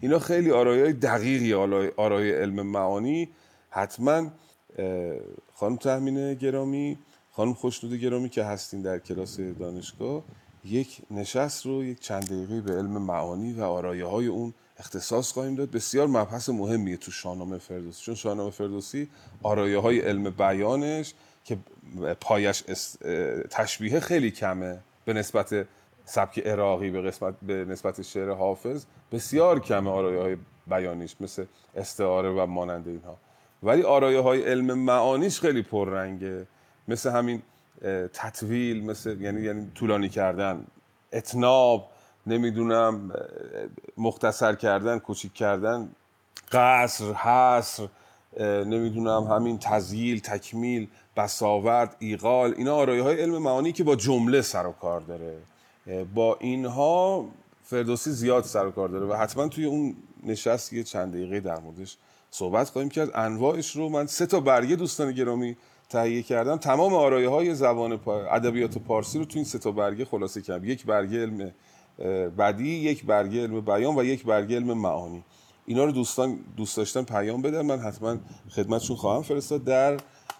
اینا 0.00 0.18
خیلی 0.18 0.50
آرایای 0.50 0.92
دقیقی 0.92 1.54
آرای 1.96 2.32
علم 2.32 2.66
معانی. 2.66 3.28
حتما 3.70 4.26
خانم 5.54 5.76
تحمینه 5.76 6.34
گرامی 6.34 6.98
خانم 7.32 7.54
خوشنود 7.54 7.94
گرامی 7.94 8.28
که 8.28 8.44
هستین 8.44 8.82
در 8.82 8.98
کلاس 8.98 9.40
دانشگاه 9.40 10.22
یک 10.64 11.00
نشست 11.10 11.66
رو 11.66 11.84
یک 11.84 12.00
چند 12.00 12.24
دقیقه 12.24 12.60
به 12.60 12.72
علم 12.72 13.02
معانی 13.02 13.52
و 13.52 13.62
آرایه 13.62 14.04
های 14.04 14.26
اون 14.26 14.54
اختصاص 14.78 15.32
خواهیم 15.32 15.54
داد. 15.54 15.70
بسیار 15.70 16.06
مبحث 16.06 16.48
مهمیه 16.48 16.96
تو 16.96 17.10
شاهنامه 17.10 17.58
فردوسی 17.58 18.02
چون 18.02 18.14
شاهنامه 18.14 18.50
فردوسی 18.50 19.08
آرایه 19.42 19.78
های 19.78 20.00
علم 20.00 20.30
بیانش 20.30 21.14
که 21.44 21.58
پایش 22.20 22.64
تشبیه 23.50 24.00
خیلی 24.00 24.30
کمه. 24.30 24.78
به 25.04 25.12
نسبت 25.12 25.66
سبک 26.04 26.38
عراقی 26.38 26.90
به, 26.90 27.02
قسمت 27.02 27.34
به 27.42 27.64
نسبت 27.64 28.02
شعر 28.02 28.30
حافظ 28.30 28.84
بسیار 29.12 29.60
کمه 29.60 29.90
آرایه 29.90 30.20
های 30.20 30.36
بیانیش 30.66 31.16
مثل 31.20 31.44
استعاره 31.76 32.30
و 32.30 32.46
مانند 32.46 32.88
اینها. 32.88 33.16
ولی 33.62 33.82
آرایه 33.82 34.20
های 34.20 34.42
علم 34.42 34.78
معانیش 34.78 35.40
خیلی 35.40 35.62
پررنگه. 35.62 36.46
مثل 36.88 37.10
همین 37.10 37.42
تطویل 38.12 38.84
مثل 38.84 39.20
یعنی 39.20 39.40
یعنی 39.42 39.70
طولانی 39.74 40.08
کردن 40.08 40.64
اتناب 41.12 41.88
نمی‌دونم 42.26 43.12
مختصر 43.96 44.54
کردن 44.54 44.98
کوچیک 44.98 45.34
کردن 45.34 45.88
قصر 46.52 47.12
حصر 47.12 47.88
نمی‌دونم 48.40 49.24
همین 49.24 49.58
تزییل 49.58 50.20
تکمیل 50.20 50.88
بساورد 51.16 51.96
ایقال 51.98 52.54
اینا 52.56 52.74
آرایه 52.74 53.02
های 53.02 53.20
علم 53.20 53.38
معانی 53.38 53.72
که 53.72 53.84
با 53.84 53.96
جمله 53.96 54.42
سر 54.42 54.66
و 54.66 54.72
کار 54.72 55.00
داره. 55.00 55.38
با 56.14 56.36
اینها 56.40 57.24
فردوسی 57.64 58.10
زیاد 58.10 58.44
سر 58.44 58.66
و 58.66 58.70
کار 58.70 58.88
داره 58.88 59.06
و 59.06 59.14
حتما 59.14 59.48
توی 59.48 59.64
اون 59.64 59.96
نشست 60.22 60.72
یه 60.72 60.82
چند 60.82 61.12
دقیقه 61.12 61.40
در 61.40 61.60
موردش 61.60 61.96
صحبت 62.36 62.70
خواهیم 62.70 62.90
کرد. 62.90 63.10
انواعش 63.14 63.76
رو 63.76 63.88
من 63.88 64.06
سه 64.06 64.26
تا 64.26 64.40
برگه 64.40 64.76
دوستان 64.76 65.12
گرامی 65.12 65.56
تهیه 65.88 66.22
کردم. 66.22 66.56
تمام 66.56 66.94
آرایه 66.94 67.28
های 67.28 67.54
زبان 67.54 68.00
ادبیات 68.30 68.78
پارسی 68.78 69.18
رو 69.18 69.24
تو 69.24 69.32
این 69.34 69.44
سه 69.44 69.58
تا 69.58 69.70
برگه 69.70 70.04
خلاصه 70.04 70.42
کردم. 70.42 70.64
یک 70.64 70.86
برگه 70.86 71.22
علم 71.22 71.52
بدی 72.38 72.68
یک 72.68 73.04
برگه 73.06 73.42
علم 73.42 73.60
بیان 73.60 73.98
و 73.98 74.04
یک 74.04 74.24
برگه 74.24 74.56
علم 74.56 74.72
معانی. 74.78 75.24
اینا 75.66 75.84
رو 75.84 75.92
دوستان 75.92 76.38
دوست 76.56 76.76
داشتن 76.76 77.02
پیام 77.02 77.42
بدن. 77.42 77.62
من 77.62 77.78
حتما 77.78 78.16
خدمتشون 78.50 78.96
خواهم 78.96 79.22
فرستاد. 79.22 79.64
در 79.64 79.96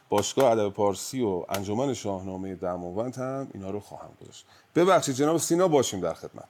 باشگاه 0.08 0.50
ادب 0.50 0.68
پارسی 0.68 1.22
و 1.22 1.44
انجمن 1.48 1.94
شاهنامه 1.94 2.54
دماوند 2.54 3.16
هم 3.16 3.48
اینا 3.54 3.70
رو 3.70 3.80
خواهم 3.80 4.10
گذاشت. 4.20 4.46
ببخشید 4.74 5.14
جناب 5.14 5.36
سینا 5.36 5.68
باشیم 5.68 6.00
در 6.00 6.14
خدمت 6.14 6.48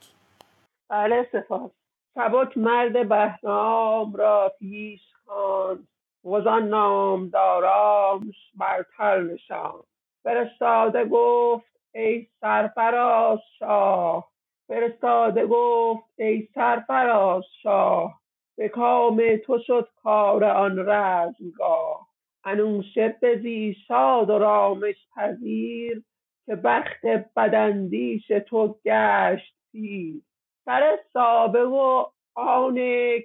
بله 0.90 1.28
سپاس. 1.32 1.70
سبک 2.14 2.58
مرد 2.58 3.08
بهرام 3.08 4.14
را 4.14 4.52
پیش 4.58 5.00
خواند 5.26 5.88
وزان 6.24 6.68
نامدارانش 6.68 8.52
برتر 8.54 9.20
نشاند. 9.22 9.84
فرستاده 10.24 11.04
گفت 11.04 11.66
ای 11.94 12.26
سرفراز 12.40 13.38
شاه. 13.58 14.28
فرستاده 14.68 15.46
گفت 15.46 16.04
ای 16.18 16.48
سرفراز 16.54 17.44
شاه. 17.62 18.20
به 18.58 18.68
کام 18.68 19.22
تو 19.44 19.58
شد 19.58 19.88
کار 20.02 20.44
آن 20.44 20.78
رزمگاه. 20.78 22.08
انوشه 22.44 23.18
بزی 23.22 23.76
شاد 23.88 24.30
و 24.30 24.38
رامش 24.38 25.08
پذیر 25.16 26.02
که 26.46 26.56
بخت 26.56 27.06
بداندیش 27.36 28.26
تو 28.28 28.78
گشت 28.84 29.54
پیر. 29.72 30.22
سر 30.64 30.98
سابه 31.12 31.64
و 31.64 32.04
آن 32.34 32.76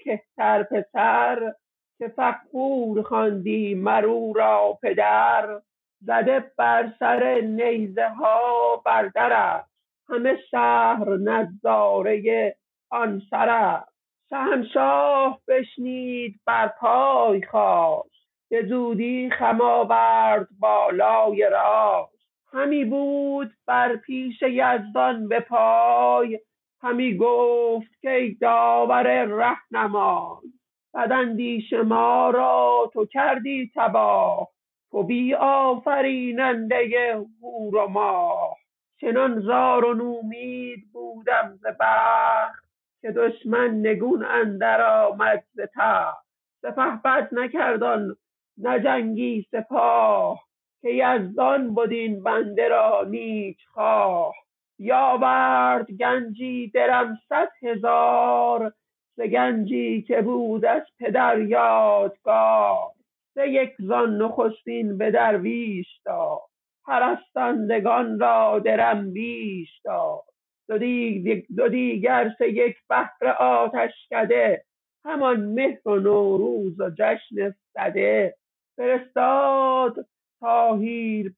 کهتر 0.04 0.64
پسر 0.64 1.54
که 2.02 2.08
فغفور 2.08 3.02
خواندی 3.02 3.76
مر 3.76 4.06
او 4.06 4.34
را 4.34 4.80
پدر 4.82 5.62
زده 6.00 6.52
بر 6.58 6.94
سر 7.00 7.42
نیزه 7.42 8.10
ها 8.10 8.76
بر 8.86 9.08
در 9.08 9.34
است. 9.34 9.72
همه 10.10 10.38
شهر 10.52 11.18
نظاره 11.18 12.56
آن 12.90 13.22
سر 13.30 13.50
است. 13.50 13.92
شهنشاه 14.30 15.42
بشنید 15.48 16.40
بر 16.46 16.68
پای 16.68 17.42
خاست 17.42 18.28
به 18.50 18.66
زودی 18.66 19.30
خم 19.30 19.62
آورد 19.62 20.48
بالای 20.60 21.50
راست 21.52 22.28
همی 22.54 22.86
بود 22.86 23.52
بر 23.68 23.96
پیش 23.96 24.42
یزدان 24.42 25.28
به 25.28 25.40
پای 25.40 26.40
همی 26.82 27.18
گفت 27.18 28.02
که 28.02 28.36
داور 28.42 29.26
رهنمای. 29.26 30.61
بداندیش 30.94 31.74
ما 31.74 32.30
را 32.30 32.90
تو 32.94 33.06
کردی 33.06 33.72
تباه. 33.76 34.50
تو 34.92 35.04
بی 35.04 35.34
آفریننده 35.36 37.14
هور 37.42 37.76
و 37.76 37.88
ماه. 37.88 38.58
چنان 39.02 39.40
زار 39.40 39.86
و 39.86 39.94
نومید 39.94 40.92
بودم 40.94 41.60
ز 41.62 41.66
بخت 41.80 42.64
که 43.02 43.12
دشمن 43.12 43.80
نگون 43.80 44.26
اندر 44.26 44.82
آمد 44.82 45.44
ز 45.54 45.60
تخت. 45.76 46.26
سپهبد 46.62 47.30
نکرد 47.32 47.84
آن 47.84 48.16
نجنگی 48.58 49.48
سپاه. 49.52 50.44
که 50.82 50.90
یزدان 50.90 51.76
بد 51.76 51.92
این 51.92 52.24
بنده 52.24 52.68
را 52.68 53.06
نیک 53.10 53.58
خواه. 53.74 54.34
بیاورد 54.78 55.92
گنجی 55.92 56.72
درم 56.74 57.18
صد 57.30 57.50
هزار. 57.64 58.74
ز 59.16 59.22
گنجی 59.22 60.02
که 60.02 60.22
بود 60.22 60.66
از 60.66 60.84
پدر 61.00 61.42
یادگار 61.42 62.92
سه 63.34 63.50
یک 63.50 63.72
زان 63.80 64.18
نخستین 64.22 64.98
به 64.98 65.12
درویش 65.12 66.02
داد. 66.06 66.42
پرستندگان 66.86 68.20
را 68.20 68.60
درم 68.60 69.14
بیش 69.14 69.82
داد. 69.84 70.24
دو, 70.70 70.78
دیگ 70.78 71.46
دو 71.58 71.70
دیگر 71.70 72.32
سه 72.38 72.50
یک 72.50 72.76
بهر 72.90 73.28
آتشکده 73.40 74.66
همان 75.06 75.40
مهر 75.40 75.88
و 75.88 75.96
نوروز 75.96 76.80
و 76.80 76.90
جشن 76.90 77.56
سده 77.74 78.36
فرستاد 78.78 80.08
تا 80.40 80.80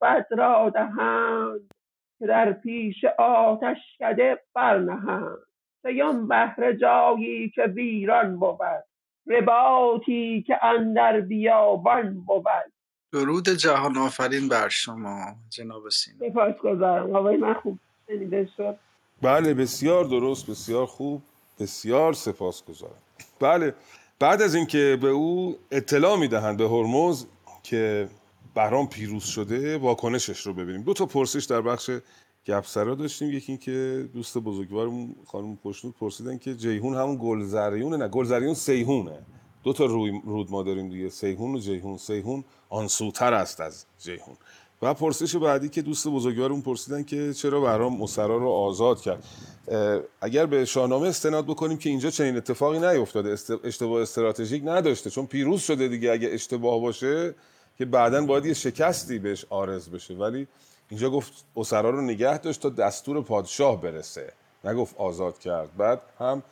بد 0.01 0.27
را 0.31 0.69
دهند 0.69 1.73
که 2.19 2.27
در 2.27 2.53
پیش 2.53 3.05
آتشکده 3.17 4.39
برنهند. 4.55 5.52
سیم 5.83 6.27
بهره 6.27 6.77
جایی 6.77 7.49
که 7.49 7.61
ویران 7.61 8.39
بود. 8.39 8.83
رباطی 9.27 10.43
که 10.47 10.65
اندر 10.65 11.21
بیابان 11.21 12.19
بود. 12.27 12.45
درود 13.11 13.49
جهان 13.49 13.97
آفرین 13.97 14.49
بر 14.49 14.69
شما 14.69 15.35
جناب 15.49 15.89
سینا. 15.89 16.29
سپاس 16.29 16.55
گذارم. 16.55 17.15
آقای 17.15 17.37
من 17.37 17.53
خوب 17.53 17.79
شنیده 18.07 18.49
شد. 18.57 18.75
بله 19.21 19.53
بسیار 19.53 20.05
درست 20.05 20.49
بسیار 20.49 20.85
خوب 20.85 21.21
بسیار 21.59 22.13
سپاسگزارم 22.13 23.01
بله 23.39 23.73
بعد 24.19 24.41
از 24.41 24.55
اینکه 24.55 24.97
به 25.01 25.07
او 25.07 25.55
اطلاع 25.71 26.19
می‌دهند 26.19 26.57
به 26.57 26.69
هرمز 26.69 27.25
که 27.63 28.09
بهرام 28.55 28.89
پیروز 28.89 29.23
شده 29.23 29.77
واکنشش 29.77 30.39
رو 30.39 30.53
ببینیم. 30.53 30.81
دو 30.81 30.93
تا 30.93 31.05
پرسش 31.05 31.43
در 31.43 31.61
بخش 31.61 31.89
گپسرا 32.45 32.95
داشتیم. 32.95 33.31
یکی 33.31 33.51
این 33.51 33.57
که 33.57 34.09
دوست 34.13 34.37
بزرگوارمون 34.37 35.15
خانم 35.27 35.57
پشنود 35.63 35.95
پرسیدن 35.99 36.37
که 36.37 36.55
جیهون 36.55 36.95
همون 36.95 37.17
گلزریونه؟ 37.21 37.97
نه 37.97 38.07
گلزریون 38.07 38.53
سیهونه. 38.53 39.19
دو 39.63 39.73
تا 39.73 39.85
رود 39.85 40.51
ما 40.51 40.63
داریم 40.63 40.89
دیگه 40.89 41.09
سیهون 41.09 41.55
و 41.55 41.59
جیهون. 41.59 41.97
سیهون 41.97 42.43
آن 42.69 42.87
سوتر 42.87 43.33
است 43.33 43.61
از 43.61 43.85
جیهون. 43.99 44.35
و 44.81 44.93
پرسش 44.93 45.35
بعدی 45.35 45.69
که 45.69 45.81
دوست 45.81 46.07
بزرگوارمون 46.07 46.61
پرسیدن 46.61 47.03
که 47.03 47.33
چرا 47.33 47.61
بهرام 47.61 48.01
اسرا 48.01 48.37
رو 48.37 48.49
آزاد 48.49 49.01
کرد. 49.01 49.23
اگر 50.21 50.45
به 50.45 50.65
شاهنامه 50.65 51.07
استناد 51.07 51.45
بکنیم 51.45 51.77
که 51.77 51.89
اینجا 51.89 52.09
چنین 52.09 52.37
اتفاقی 52.37 52.79
نیفتاده 52.79 53.37
اشتباه 53.63 54.01
استراتژیک 54.01 54.63
نداشته 54.65 55.09
چون 55.09 55.25
پیروز 55.25 55.61
شده 55.61 55.87
دیگه. 55.87 56.11
اگه 56.11 56.29
اشتباه 56.31 56.81
باشه 56.81 57.35
که 57.77 57.85
بعدا 57.85 58.25
باید 58.25 58.45
یه 58.45 58.53
شکستی 58.53 59.19
بهش 59.19 59.45
آرز 59.49 59.89
بشه. 59.89 60.13
ولی 60.13 60.47
اینجا 60.89 61.09
گفت 61.09 61.33
اسرا 61.55 61.89
رو 61.89 62.01
نگه 62.01 62.37
داشت 62.37 62.61
تا 62.61 62.69
دستور 62.69 63.21
پادشاه 63.21 63.81
برسه. 63.81 64.33
نگفت 64.63 64.95
آزاد 64.97 65.39
کرد. 65.39 65.77
بعد 65.77 66.01
هم 66.19 66.43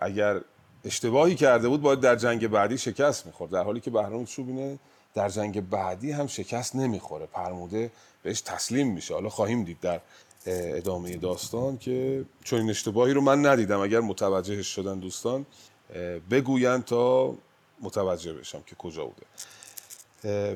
اگر 0.00 0.40
اشتباهی 0.84 1.34
کرده 1.34 1.68
بود 1.68 1.82
باید 1.82 2.00
در 2.00 2.16
جنگ 2.16 2.48
بعدی 2.48 2.78
شکست 2.78 3.26
می‌خورد. 3.26 3.50
در 3.50 3.62
حالی 3.62 3.80
که 3.80 3.90
بهرام 3.90 4.24
چوبینه 4.24 4.78
در 5.14 5.28
جنگ 5.28 5.70
بعدی 5.70 6.12
هم 6.12 6.26
شکست 6.26 6.76
نمی‌خوره. 6.76 7.26
پرموده 7.26 7.90
بهش 8.22 8.40
تسلیم 8.40 8.92
میشه. 8.92 9.14
حالا 9.14 9.28
خواهیم 9.28 9.64
دید 9.64 9.80
در 9.80 10.00
ادامه 10.46 11.16
داستان 11.16 11.78
که 11.78 12.24
چون 12.44 12.60
این 12.60 12.70
اشتباهی 12.70 13.12
رو 13.12 13.20
من 13.20 13.46
ندیدم. 13.46 13.80
اگر 13.80 14.00
متوجهش 14.00 14.66
شدن 14.66 14.98
دوستان 14.98 15.46
اه، 15.94 16.18
بگوین 16.18 16.82
تا 16.82 17.34
متوجه 17.80 18.32
بشم 18.32 18.62
که 18.66 18.74
کجا 18.74 19.04
بوده. 19.04 19.26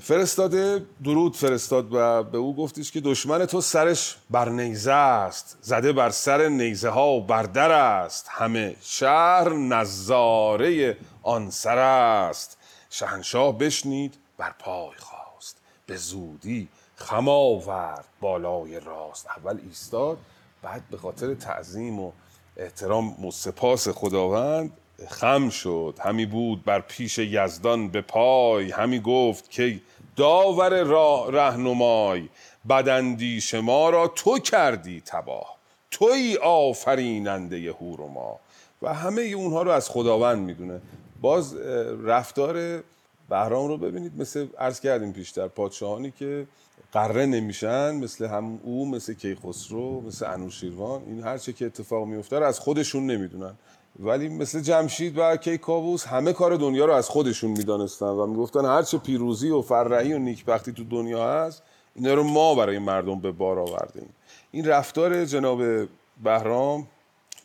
فرستاده 0.00 0.86
درود 1.04 1.36
فرستاد 1.36 1.88
و 1.92 2.22
به 2.22 2.38
او 2.38 2.56
گفتش 2.56 2.92
که 2.92 3.00
دشمن 3.00 3.46
تو 3.46 3.60
سرش 3.60 4.16
بر 4.30 4.48
نیزه 4.48 4.92
است 4.92 5.58
زده 5.62 5.92
بر 5.92 6.10
سر 6.10 6.48
نیزه 6.48 6.88
ها 6.88 7.20
بر 7.20 7.42
در 7.42 7.72
است. 7.72 8.26
همه 8.30 8.76
شهر 8.80 9.48
نظاره 9.48 10.96
آن 11.22 11.50
سر 11.50 11.78
است. 11.78 12.58
شهنشاه 12.90 13.58
بشنید 13.58 14.14
بر 14.38 14.54
پای 14.58 14.96
خواست 14.98 15.56
به 15.86 15.96
زودی 15.96 16.68
خم 16.96 17.28
بالای 18.20 18.80
راست. 18.80 19.26
اول 19.26 19.58
ایستاد 19.68 20.18
بعد 20.62 20.82
به 20.90 20.96
خاطر 20.96 21.34
تعظیم 21.34 22.00
و 22.00 22.12
احترام 22.56 23.26
و 23.26 23.30
خداوند 23.88 24.72
خم 25.08 25.48
شد. 25.48 25.98
همی 26.00 26.26
بود 26.26 26.64
بر 26.64 26.80
پیش 26.80 27.18
یزدان 27.18 27.88
به 27.88 28.00
پای. 28.00 28.70
همی 28.70 29.00
گفت 29.00 29.50
که 29.50 29.80
داور 30.16 30.82
راه 30.82 31.32
رهنمای 31.32 32.28
بداندیش 32.68 33.54
ما 33.54 33.90
را 33.90 34.08
تو 34.08 34.38
کردی 34.38 35.02
تباه. 35.06 35.56
توی 35.90 36.38
آفریننده 36.42 37.72
هور 37.72 38.00
و 38.00 38.08
ما 38.08 38.40
و 38.82 38.94
همه 38.94 39.22
اونها 39.22 39.62
رو 39.62 39.70
از 39.70 39.90
خداوند 39.90 40.38
می‌دونه. 40.38 40.80
باز 41.20 41.56
رفتار 42.04 42.82
بهرام 43.28 43.68
رو 43.68 43.76
ببینید. 43.76 44.12
مثل 44.20 44.46
عرض 44.58 44.80
کردیم 44.80 45.12
پیشتر 45.12 45.48
پادشاهانی 45.48 46.10
که 46.10 46.46
قره 46.92 47.26
نمیشن 47.26 47.94
مثل 47.94 48.26
هم 48.26 48.60
او 48.62 48.90
مثل 48.90 49.14
کیخسرو 49.14 50.00
مثل 50.00 50.26
انوشیروان 50.26 51.02
این 51.06 51.22
هر 51.22 51.38
چه 51.38 51.52
که 51.52 51.66
اتفاق 51.66 52.06
میفته 52.06 52.36
از 52.36 52.60
خودشون 52.60 53.06
نمی‌دونن. 53.06 53.54
ولی 53.98 54.28
مثل 54.28 54.60
جمشید 54.60 55.18
و 55.18 55.36
کیکاووس 55.36 56.06
همه 56.06 56.32
کار 56.32 56.56
دنیا 56.56 56.84
رو 56.84 56.92
از 56.92 57.08
خودشون 57.08 57.50
می‌دانستن 57.50 58.06
و 58.06 58.26
می‌گفتن 58.26 58.64
هر 58.64 58.82
چه 58.82 58.98
پیروزی 58.98 59.50
و 59.50 59.62
فرحی 59.62 60.12
و 60.12 60.18
نیکبختی 60.18 60.72
تو 60.72 60.84
دنیا 60.84 61.32
هست 61.32 61.62
اینا 61.94 62.14
رو 62.14 62.22
ما 62.22 62.54
برای 62.54 62.78
مردم 62.78 63.20
به 63.20 63.32
بار 63.32 63.58
آوردیم. 63.58 64.08
این 64.50 64.64
رفتار 64.64 65.24
جناب 65.24 65.62
بهرام 66.24 66.86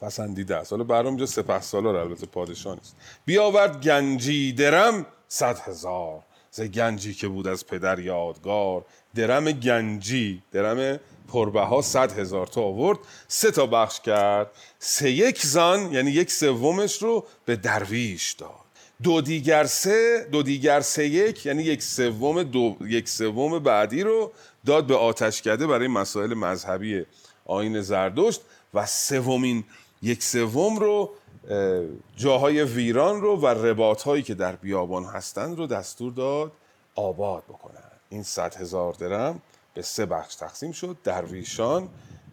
پسندیده 0.02 0.56
است. 0.56 0.72
حالا 0.72 0.84
بهرام 0.84 1.06
اینجا 1.06 1.26
سپه 1.26 1.62
سالار 1.62 1.96
البته 1.96 2.26
پادشاه 2.26 2.76
نیست. 2.76 2.96
بیاورد 3.26 3.82
گنجی 3.82 4.54
درم 4.54 5.06
صد 5.28 5.60
هزار. 5.60 6.24
ز 6.52 6.62
گنجی 6.62 7.14
که 7.14 7.28
بود 7.28 7.48
از 7.48 7.66
پدر 7.66 8.00
یادگار. 8.00 8.86
درم 9.16 9.52
گنجی 9.52 10.44
درم 10.52 11.00
پربها 11.30 11.82
صد 11.82 12.20
هزار 12.20 12.48
تا 12.48 12.62
آورد 12.62 13.00
سه 13.28 13.52
تا 13.52 13.65
بخش 13.65 14.00
کرد. 14.00 14.52
سه 14.80 15.12
یک 15.12 15.46
زان 15.46 15.94
یعنی 15.94 16.12
یک 16.12 16.32
سومش 16.32 17.02
رو 17.02 17.26
به 17.46 17.56
درویش 17.56 18.32
داد. 18.32 18.70
دو 19.04 19.22
دیگر 19.22 19.63
سه 19.63 20.28
دو 20.32 20.44
دیگر 20.44 20.82
سه 20.82 21.08
یک 21.08 21.46
یعنی 21.46 21.63
یک 21.63 21.84
سوم 21.84 22.44
دو 22.44 22.78
یک 22.82 23.10
سوم 23.10 23.60
بعدی 23.60 24.04
رو 24.04 24.32
داد 24.65 24.88
به 24.88 24.96
آتشکده 24.96 25.68
برای 25.68 25.88
مسائل 25.88 26.34
مذهبی 26.34 27.06
آین 27.46 27.82
زردشت 27.82 28.42
و 28.74 28.86
سومین 28.86 29.63
یک 30.02 30.24
سوم 30.24 30.80
رو 30.80 31.10
اه، 31.50 31.84
جاهای 32.18 32.63
ویران 32.63 33.22
رو 33.22 33.38
و 33.38 33.48
رباط 33.48 34.02
هایی 34.02 34.24
که 34.24 34.34
در 34.34 34.56
بیابان 34.56 35.04
هستند 35.04 35.58
رو 35.58 35.68
دستور 35.68 36.13
داد 36.13 36.52
آباد 36.96 37.44
بکنن. 37.44 37.92
این 38.10 38.24
صد 38.24 38.56
هزار 38.56 38.94
درم 38.94 39.42
به 39.80 39.84
سه 39.84 40.06
بخش 40.06 40.36
تقسیم 40.36 40.72
شد 40.72 40.98
درویشان 41.04 41.89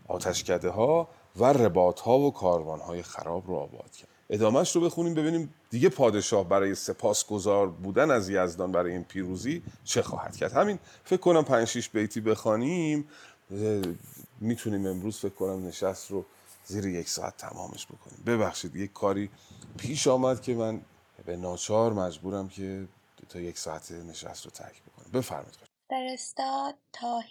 آتشکده 0.08 0.70
ها 0.70 1.08
و 1.36 1.44
رباط 1.44 2.00
ها 2.00 2.18
و 2.18 2.32
کاروان 2.32 2.80
های 2.80 3.02
خراب 3.02 3.46
رو 3.46 3.54
آباد 3.54 3.90
کرد. 3.90 4.08
ادامهش 4.30 4.76
رو 4.76 4.82
بخونیم 4.82 5.14
ببینیم 5.14 5.54
دیگه 5.70 5.88
پادشاه 5.88 6.48
برای 6.48 6.74
سپاسگزار 6.74 7.68
بودن 7.68 8.10
از 8.10 8.28
یزدان 8.28 8.72
برای 8.72 8.92
این 8.92 9.04
پیروزی 9.04 9.62
چه 9.84 10.02
خواهد 10.02 10.36
کرد. 10.36 10.52
همین 10.52 10.78
فکر 11.04 11.20
کنم 11.20 11.44
پنج 11.44 11.68
شیش 11.68 11.88
بیتی 11.88 12.20
بخوانیم 12.20 13.08
می‌تونیم 14.40 14.86
امروز 14.86 15.18
فکر 15.18 15.34
کنم 15.34 15.66
نشست 15.66 16.10
رو 16.10 16.24
زیر 16.64 16.86
یک 16.86 17.08
ساعت 17.08 17.36
تمامش 17.36 17.86
بکنیم. 17.86 18.22
ببخشید 18.26 18.76
یک 18.76 18.92
کاری 18.92 19.30
پیش 19.78 20.06
آمد 20.06 20.40
که 20.42 20.54
من 20.54 20.80
به 21.26 21.36
ناچار 21.36 21.92
مجبورم 21.92 22.48
که 22.48 22.88
تا 23.28 23.40
یک 23.40 23.58
ساعت 23.58 23.92
نشست 23.92 24.44
رو 24.44 24.50
ترک 24.50 24.82
بکنم. 24.82 25.20
بفرمایید. 25.20 25.65
فرستاد 25.88 26.74
تا 26.92 27.22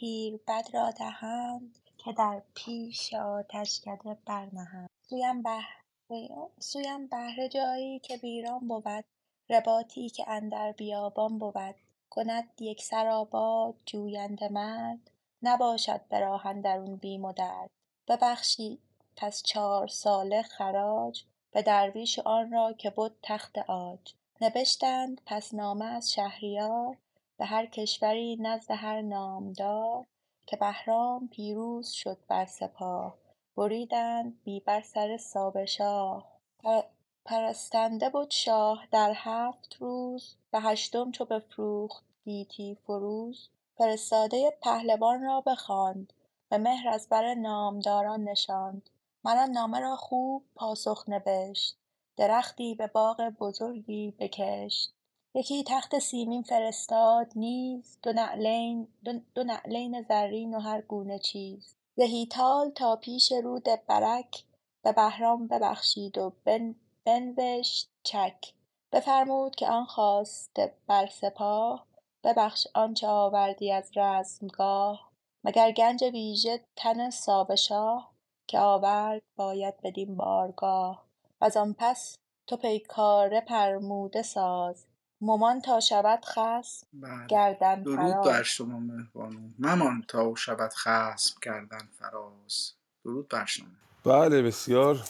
بد 0.48 0.68
را 0.74 0.92
دهند 0.92 1.78
که 1.98 2.14
در 2.14 2.42
پیش 2.56 3.14
آتشکده 3.14 4.18
برنهند. 4.26 4.90
سویم 5.10 5.44
بهره 5.44 6.50
سویم 6.60 7.08
بهره 7.08 7.50
جایی 7.50 8.00
که 8.00 8.18
ویران 8.18 8.68
بود 8.68 9.06
رباطی 9.50 10.10
که 10.10 10.30
اندر 10.30 10.72
بیابان 10.72 11.40
بود. 11.40 11.76
کند 12.10 12.62
یکسر 12.62 13.08
آباد 13.08 13.76
جوینده 13.86 14.50
مرد 14.50 15.12
نباشد 15.44 16.02
به 16.10 16.20
راه 16.20 16.46
اندرون 16.46 16.96
بیم 16.96 17.26
و 17.26 17.34
درد. 17.34 17.70
ببخشید 18.08 18.82
پس 19.16 19.44
چهار 19.44 19.88
ساله 19.88 20.42
خراج 20.42 21.24
به 21.52 21.62
درویش 21.62 22.20
آن 22.20 22.52
را 22.52 22.74
که 22.74 22.90
بد 22.90 23.12
تخت 23.24 23.58
عاج. 23.58 24.14
نبشتند 24.42 25.22
پس 25.26 25.54
نامه 25.54 25.86
از 25.86 26.14
شهریار 26.14 26.98
به 27.38 27.46
هر 27.46 27.66
کشوری 27.66 28.36
نزد 28.36 28.72
هر 28.72 29.02
نامدار 29.02 30.06
که 30.46 30.58
بهرام 30.58 31.28
پیروز 31.28 31.90
شد 31.90 32.18
بر 32.28 32.46
سپاه. 32.46 33.18
بریدند 33.56 34.44
بی 34.44 34.60
بر 34.60 34.82
سر 34.82 35.18
سابه 35.18 35.66
شاه. 35.66 36.26
پر- 36.60 36.86
پرستنده 37.26 38.10
بد 38.10 38.30
شاه 38.30 38.88
در 38.92 39.14
هفت 39.16 39.78
روز 39.80 40.36
به 40.52 40.60
هشتم 40.60 41.12
چو 41.12 41.26
بفروخت 41.26 42.04
گیتی 42.26 42.78
فروز 42.88 43.50
فرستاده 43.78 44.58
پهلوان 44.62 45.24
را 45.24 45.42
بخواند 45.42 46.14
به 46.50 46.58
مهر 46.58 46.90
از 46.90 47.10
بر 47.10 47.34
نامداران 47.34 48.24
نشاند. 48.24 48.90
مر 49.24 49.38
آن 49.38 49.50
نامه 49.52 49.80
را 49.80 49.96
خوب 49.96 50.44
پاسخ 50.56 51.06
نبشت 51.08 51.78
درختی 52.18 52.76
به 52.76 52.88
باغ 52.88 53.30
بزرگی 53.40 54.14
بکشت. 54.20 54.94
یکی 55.38 55.64
تخت 55.68 56.00
سیمین 56.00 56.44
فرستاد 56.44 57.32
نیز 57.36 57.98
دو 58.04 58.14
نعلین, 58.14 58.88
دو, 59.36 59.44
نعلین 59.44 60.02
زرین 60.02 60.54
و 60.54 60.60
هر 60.60 60.82
گونه 60.82 61.20
چیز. 61.20 61.76
زهی 61.96 62.26
تال 62.26 62.70
تا 62.70 62.96
پیش 62.96 63.32
رود 63.32 63.66
برک 63.88 64.44
به 64.84 64.92
بهرام 64.92 65.48
ببخشید 65.48 66.18
و 66.18 66.34
بن 66.46 66.76
بنوشت 67.06 67.90
چک. 68.04 68.54
بفرمود 68.92 69.56
که 69.56 69.68
آن 69.68 69.86
خواسته 69.86 70.74
بر 70.88 71.08
سپاه 71.08 71.86
ببخش 72.24 72.68
آنچه 72.74 73.08
آوردی 73.08 73.72
از 73.72 73.92
رزمگاه. 73.96 75.12
مگر 75.44 75.72
گنج 75.72 76.04
ویژه 76.04 76.60
تن 76.76 77.10
ساوه 77.10 77.56
شاه 77.56 78.12
که 78.48 78.60
آورد 78.60 79.22
باید 79.36 79.82
بدین 79.84 80.16
بارگاه. 80.16 81.06
وزان 81.42 81.76
پس 81.78 82.18
تو 82.48 82.58
پیکاره 82.58 83.42
فرموده 83.48 84.22
ساز. 84.22 84.86
ممان 85.22 85.62
تا 85.62 85.80
شود 85.80 86.26
خصم 86.26 86.88
بله. 86.94 87.28
گردن 87.28 87.84
درود 87.84 87.98
بر 87.98 88.24
فراز. 88.24 88.46
شما 88.46 88.80
مهربانو. 88.80 89.40
ممان 89.60 90.06
تا 90.08 90.36
شود 90.36 90.74
خصم 90.74 91.36
کردن 91.42 91.90
فراز. 92.00 92.74
درود 93.06 93.28
بر 93.28 93.46
شما. 93.46 93.68
بله 94.06 94.42
بسیار 94.42 95.04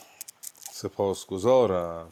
سپاسگزارم. 0.71 2.11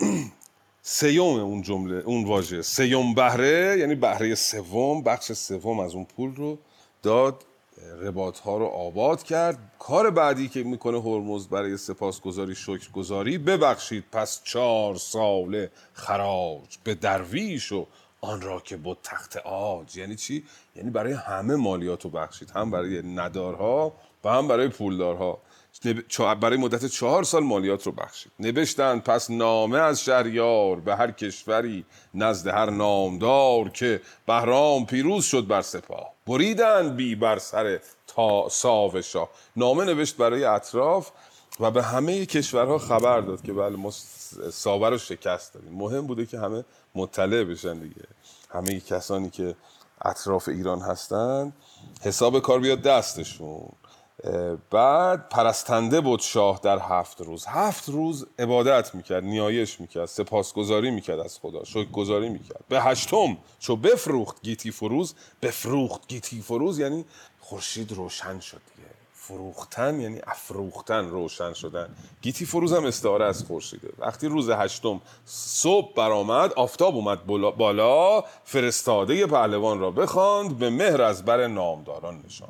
سیوم 0.82 1.40
اون 1.40 1.62
جمله 1.62 1.96
اون 1.96 2.24
واژه. 2.24 2.62
سیوم 2.62 3.14
بهره 3.14 3.76
یعنی 3.78 3.94
بهره 3.94 4.34
سوم 4.34 5.02
بخش 5.02 5.32
سوم 5.32 5.80
از 5.80 5.94
اون 5.94 6.04
پول 6.04 6.36
رو 6.36 6.58
داد. 7.02 7.44
رباط 8.00 8.38
ها 8.38 8.58
رو 8.58 8.64
آباد 8.64 9.22
کرد. 9.22 9.58
کار 9.78 10.10
بعدی 10.10 10.48
که 10.48 10.62
می‌کنه 10.62 11.00
هرمز 11.00 11.48
برای 11.48 11.76
سپاسگزاری 11.76 12.54
شکرگزاری 12.54 13.38
ببخشید 13.38 14.04
پس 14.12 14.40
چهار 14.44 14.96
ساله 14.96 15.70
خراج 15.92 16.78
به 16.84 16.94
درویش 16.94 17.72
و 17.72 17.86
آن 18.20 18.40
را 18.40 18.60
که 18.60 18.76
بود 18.76 18.98
تخت 19.02 19.36
آج 19.36 19.96
یعنی 19.96 20.16
چی؟ 20.16 20.44
یعنی 20.76 20.90
برای 20.90 21.12
همه 21.12 21.56
مالیات 21.56 22.04
رو 22.04 22.10
بخشید. 22.10 22.50
هم 22.50 22.70
برای 22.70 23.02
ندارها 23.02 23.92
و 24.24 24.28
هم 24.28 24.48
برای 24.48 24.68
پولدارها. 24.68 25.38
برای 26.40 26.56
مدت 26.56 26.86
چهار 26.86 27.24
سال 27.24 27.42
مالیات 27.42 27.86
رو 27.86 27.92
بخشید. 27.92 28.32
نوشتند 28.40 29.02
پس 29.02 29.30
نامه 29.30 29.78
از 29.78 30.04
شهریار 30.04 30.80
به 30.80 30.96
هر 30.96 31.10
کشوری 31.10 31.84
نزد 32.14 32.46
هر 32.46 32.70
نامدار 32.70 33.68
که 33.68 34.00
بهرام 34.26 34.86
پیروز 34.86 35.24
شد 35.24 35.46
بر 35.46 35.62
سپاه. 35.62 36.13
بریدند 36.26 36.96
بی 36.96 37.14
بر 37.14 37.38
سر 37.38 37.80
تا 38.06 38.48
ساو 38.48 39.02
نامه 39.56 39.84
نوشت 39.84 40.16
برای 40.16 40.44
اطراف 40.44 41.10
و 41.60 41.70
به 41.70 41.82
همه 41.82 42.26
کشورها 42.26 42.78
خبر 42.78 43.20
داد 43.20 43.42
که 43.42 43.52
بله 43.52 43.76
ما 43.76 43.90
ساوه 44.52 44.88
رو 44.88 44.98
شکست 44.98 45.54
دادیم. 45.54 45.72
مهم 45.72 46.06
بوده 46.06 46.26
که 46.26 46.38
همه 46.38 46.64
مطلع 46.94 47.44
بشن 47.44 47.78
دیگه. 47.78 48.04
همه 48.50 48.80
کسانی 48.80 49.30
که 49.30 49.56
اطراف 50.02 50.48
ایران 50.48 50.80
هستند 50.80 51.52
حساب 52.02 52.40
کار 52.40 52.60
بیاد 52.60 52.82
دستشون. 52.82 53.68
بعد 54.70 55.28
پرستنده 55.28 56.00
بود 56.00 56.20
شاه 56.20 56.60
در 56.62 56.78
هفت 56.78 57.20
روز. 57.20 57.46
هفت 57.46 57.88
روز 57.88 58.26
عبادت 58.38 58.94
می‌کرد 58.94 59.24
نیایش 59.24 59.80
می‌کرد 59.80 60.06
سپاسگزاری 60.06 60.90
می‌کرد 60.90 61.20
از 61.20 61.38
خدا 61.38 61.64
شکرگزاری 61.64 62.28
می‌کرد. 62.28 62.64
به 62.68 62.82
هشتم 62.82 63.36
چو 63.58 63.76
بفروخت 63.76 64.42
گیتی 64.42 64.70
فروز 64.70 65.14
بفروخت 65.42 66.08
گیتی 66.08 66.40
فروز 66.40 66.78
یعنی 66.78 67.04
خورشید 67.40 67.92
روشن 67.92 68.40
شد 68.40 68.60
دیگه. 68.76 68.88
فروختن 69.14 70.00
یعنی 70.00 70.20
افروختن 70.26 71.08
روشن 71.08 71.52
شدن. 71.52 71.88
گیتی 72.22 72.46
فروز 72.46 72.72
هم 72.72 72.84
استعاره 72.84 73.24
از 73.24 73.44
خورشیده. 73.44 73.88
وقتی 73.98 74.26
روز 74.28 74.50
هشتم 74.50 75.00
صبح 75.26 75.94
برآمد 75.94 76.52
آفتاب 76.52 76.94
اومد 76.96 77.26
بالا- 77.26 78.24
فرستاده 78.44 79.26
پهلوان 79.26 79.80
را 79.80 79.90
بخواند 79.90 80.58
به 80.58 80.70
مهر 80.70 81.02
از 81.02 81.24
بر 81.24 81.46
نامداران 81.46 82.22
نشان 82.26 82.48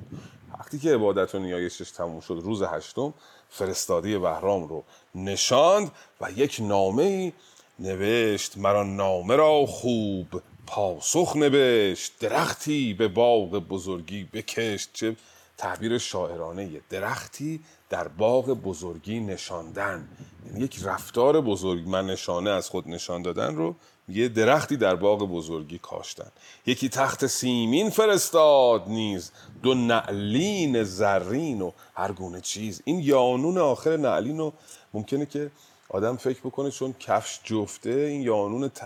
وقتی 0.59 0.79
که 0.79 0.95
عبادت 0.95 1.35
و 1.35 1.39
نیایشش 1.39 1.91
تموم 1.91 2.21
شد 2.21 2.41
روز 2.43 2.63
هشتم 2.63 3.15
فرستاده 3.51 4.19
بهرام 4.19 4.69
رو 4.69 4.85
نشاند 5.15 5.91
و 6.21 6.31
یک 6.31 6.59
نامه 6.61 7.33
نوشت 7.79 8.59
مرا 8.59 8.83
نامه 8.83 9.37
را 9.37 9.67
خوب 9.67 10.43
پاسخ 10.67 11.37
نوشت 11.37 12.13
درختی 12.21 12.95
به 12.95 13.09
باغ 13.09 13.51
بزرگی 13.51 14.25
بکشت 14.25 14.91
چه 14.93 15.17
تعبیر 15.59 15.99
شاعرانه 15.99 16.65
یه 16.65 16.81
درختی 16.91 17.61
در 17.91 18.09
باغ 18.09 18.47
بزرگی 18.47 19.21
نشاندن. 19.21 20.09
یعنی 20.47 20.65
یک 20.65 20.81
رفتار 20.85 21.41
بزرگ 21.41 21.89
من 21.89 22.07
نشانه 22.07 22.51
از 22.51 22.69
خود 22.69 22.89
نشان 22.89 23.23
دادن 23.23 23.57
رو 23.57 23.77
یه 24.09 24.29
درختی 24.29 24.77
در 24.77 24.95
باغ 24.95 25.19
بزرگی 25.31 25.79
کاشتن. 25.79 26.31
یکی 26.67 26.89
تخت 26.89 27.27
سیمین 27.27 27.91
فرستاد 27.91 28.89
نیز. 28.89 29.31
دو 29.63 29.75
نعلین 29.75 30.83
زرین 30.83 31.63
و 31.63 31.71
هر 31.95 32.13
گونه 32.13 32.41
چیز. 32.41 32.83
این 32.85 33.01
یانون 33.01 33.59
آخر 33.59 33.97
نعلین 33.97 34.39
رو 34.39 34.53
ممکنه 34.95 35.27
که 35.27 35.51
آدم 35.89 36.17
فکر 36.17 36.41
بکنه 36.41 36.71
چون 36.71 36.95
کفش 37.01 37.41
جفته 37.45 37.91
این 37.91 38.23
یانون 38.23 38.69
ت... 38.69 38.81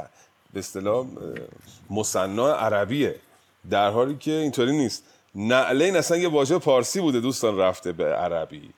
به 0.53 0.59
اصطلاح 0.59 1.07
مثنا 1.91 2.55
عربیه. 2.55 3.15
در 3.71 3.91
حالی 3.91 4.17
که 4.17 4.33
اینطوری 4.33 4.73
نیست. 4.73 5.05
نعلین 5.35 5.97
اصلا 5.97 6.17
یه 6.17 6.29
واژه 6.29 6.59
پارسی 6.59 7.01
بوده 7.01 7.21
دوستان 7.21 7.59
رفته 7.59 7.93
به 7.93 8.05
عربی. 8.05 8.71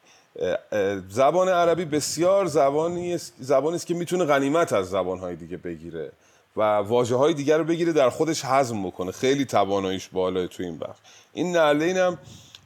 زبان 1.08 1.48
عربی 1.48 1.84
بسیار 1.84 2.46
زبانی 2.46 3.14
است 3.14 3.34
زبانی 3.38 3.76
است 3.76 3.86
که 3.86 3.94
می‌تونه 3.94 4.24
غنیمت 4.24 4.72
از 4.72 4.90
زبانهای 4.90 5.36
دیگه 5.36 5.56
بگیره. 5.56 6.12
و 6.56 6.62
واجه 6.76 7.16
های 7.16 7.34
دیگر 7.34 7.58
رو 7.58 7.64
بگیره 7.64 7.92
در 7.92 8.10
خودش 8.10 8.44
هضم 8.44 8.86
بکنه. 8.86 9.12
خیلی 9.12 9.44
تواناییش 9.44 10.08
بالاه 10.08 10.46
تو 10.46 10.62
این 10.62 10.78
بخش. 10.78 10.98
این 11.32 11.56
نعلین 11.56 11.96
هم 11.96 12.18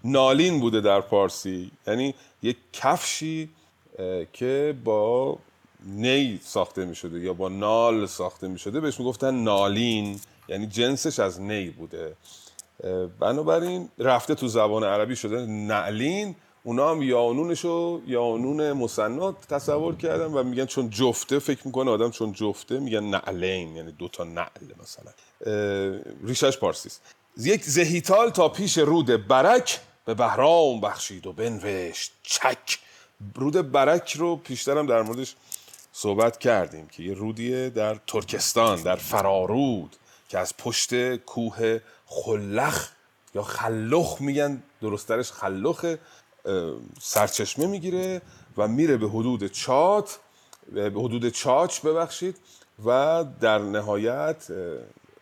نالین 0.05 0.61
بوده 0.61 0.81
در 0.81 1.01
پارسی 1.01 1.71
یعنی 1.87 2.15
یک 2.43 2.57
کفشی 2.73 3.49
که 4.33 4.75
با 4.85 5.39
نی 5.87 6.41
ساخته 6.43 6.85
می 6.85 6.95
شده 6.95 7.21
یا 7.21 7.33
با 7.33 7.49
نال 7.49 8.07
ساخته 8.07 8.49
می 8.49 8.59
شده 8.59 8.81
بهش 8.81 8.99
می‌گفتن 8.99 9.35
نالین. 9.35 10.21
یعنی 10.49 10.67
جنسش 10.67 11.19
از 11.19 11.41
نی 11.41 11.71
بوده. 11.71 12.17
بنابراین 13.21 13.89
رفته 13.99 14.35
تو 14.35 14.49
زبان 14.49 14.85
عربی 14.85 15.17
شده 15.17 15.47
نعلین. 15.47 16.37
اونا 16.67 16.91
هم 16.91 17.03
یانونش 17.03 17.61
رو 17.61 18.03
یانون 18.07 18.73
مسنا 18.73 19.33
تصور 19.33 19.97
کردن 19.97 20.27
و 20.27 20.43
میگن 20.43 20.67
چون 20.67 20.91
جفته 20.91 21.39
فکر 21.39 21.61
می‌کنه 21.65 21.91
آدم 21.91 22.11
چون 22.11 22.33
جفته 22.33 22.79
میگن 22.79 23.05
نعلین 23.05 23.77
یعنی 23.77 23.93
دوتا 23.93 24.25
نعل 24.25 24.67
مثلا. 24.83 25.13
ریشش 26.25 26.59
پارسیست. 26.59 27.03
یک 27.37 27.65
زهیتال 27.65 28.31
تا 28.31 28.49
پیش 28.49 28.79
رود 28.79 29.29
برک 29.29 29.81
به 30.05 30.15
بهرام 30.15 30.81
بخشید 30.81 31.27
و 31.27 31.33
بنوشت 31.33 32.13
چک. 32.23 32.79
رود 33.35 33.73
برک 33.73 34.13
رو 34.13 34.37
پیشترم 34.37 34.87
در 34.87 35.03
موردش 35.03 35.35
صحبت 35.93 36.39
کردیم 36.39 36.87
که 36.87 37.03
یه 37.03 37.15
رودیه 37.15 37.71
در 37.71 38.01
ترکستان 38.07 38.83
در 38.83 38.97
فرارود 38.97 39.97
که 40.29 40.39
از 40.39 40.57
پشت 40.57 41.17
کوه 41.17 41.79
خلخ 42.07 42.89
یا 43.35 43.43
خلخ 43.43 44.21
میگن 44.21 44.63
درسترش 44.83 45.33
خلخه 45.33 45.99
سرچشمه 47.01 47.67
می‌گیره 47.67 48.23
و 48.57 48.69
میره 48.69 48.97
به 48.97 49.09
حدود 49.09 49.47
چات 49.47 50.19
به 50.73 50.91
حدود 50.91 51.29
چاچ 51.29 51.81
ببخشید 51.81 52.37
و 52.85 53.25
در 53.41 53.59
نهایت 53.59 54.47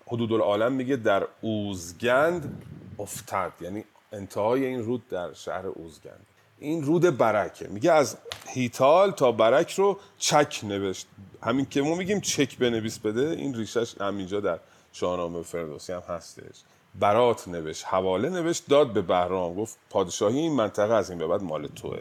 حدود 0.07 0.33
العالم 0.33 0.73
میگه 0.73 0.97
در 0.97 1.27
اوزگند 1.41 2.63
افتاد 2.99 3.53
یعنی 3.61 3.85
انتهای 4.13 4.65
این 4.65 4.83
رود 4.83 5.09
در 5.09 5.33
شهر 5.33 5.67
اوزگند. 5.67 6.27
این 6.59 6.83
رود 6.85 7.17
برکه. 7.19 7.69
میگه 7.69 7.93
از 7.93 8.17
هیتال 8.47 9.11
تا 9.11 9.33
برک 9.33 9.73
رو 9.73 9.99
چک 10.19 10.61
نوشت. 10.63 11.07
همین 11.43 11.67
که 11.67 11.83
ما 11.83 11.95
میگیم 11.95 12.21
چک 12.21 12.59
بنویس 12.59 12.99
بده 12.99 13.29
این 13.29 13.55
ریشش 13.55 14.01
همینجا 14.01 14.41
در 14.41 14.59
شاهنامه 14.93 15.43
فردوسی 15.43 15.93
هم 15.93 16.03
هستش. 16.09 16.63
برات 16.95 17.49
نوشت. 17.49 17.85
حواله 17.85 18.29
نوشت 18.29 18.65
داد 18.69 18.93
به 18.93 19.03
بهرام. 19.03 19.55
گفت 19.55 19.79
پادشاهی 19.91 20.39
این 20.39 20.53
منطقه 20.53 20.95
از 20.95 21.11
این 21.11 21.19
به 21.19 21.27
بعد 21.27 21.43
مال 21.43 21.67
توه. 21.67 21.99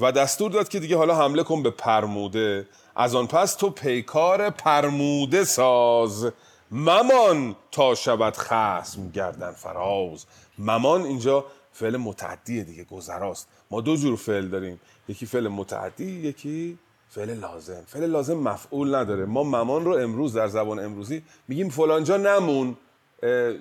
و 0.00 0.12
دستور 0.12 0.50
داد 0.50 0.68
که 0.68 0.80
دیگه 0.80 0.96
حالا 0.96 1.16
حمله 1.16 1.42
کن 1.42 1.62
به 1.62 1.70
پرموده. 1.70 2.68
از 2.96 3.14
آن 3.14 3.26
پس 3.26 3.54
تو 3.54 3.70
پیکار 3.70 4.50
پرموده 4.50 5.44
ساز. 5.44 6.30
ممان 6.70 7.56
تا 7.70 7.94
شود 7.94 8.36
خسم 8.36 9.10
گردن 9.10 9.52
فراز. 9.52 10.26
ممان 10.58 11.02
اینجا 11.02 11.44
فعل 11.72 11.96
متعدیه 11.96 12.64
دیگه 12.64 12.84
گذراست. 12.84 13.48
ما 13.70 13.80
دو 13.80 13.96
جور 13.96 14.16
فعل 14.16 14.48
داریم. 14.48 14.80
یکی 15.08 15.26
فعل 15.26 15.48
متعدی 15.48 16.10
یکی 16.10 16.78
فعل 17.08 17.34
لازم. 17.34 17.82
فعل 17.86 18.06
لازم 18.06 18.38
مفعول 18.38 18.94
نداره. 18.94 19.24
ما 19.24 19.42
ممان 19.42 19.84
رو 19.84 19.96
امروز 19.96 20.32
در 20.32 20.48
زبان 20.48 20.78
امروزی 20.78 21.22
میگیم 21.48 21.68
فلانجا 21.68 22.16
نمون. 22.16 22.76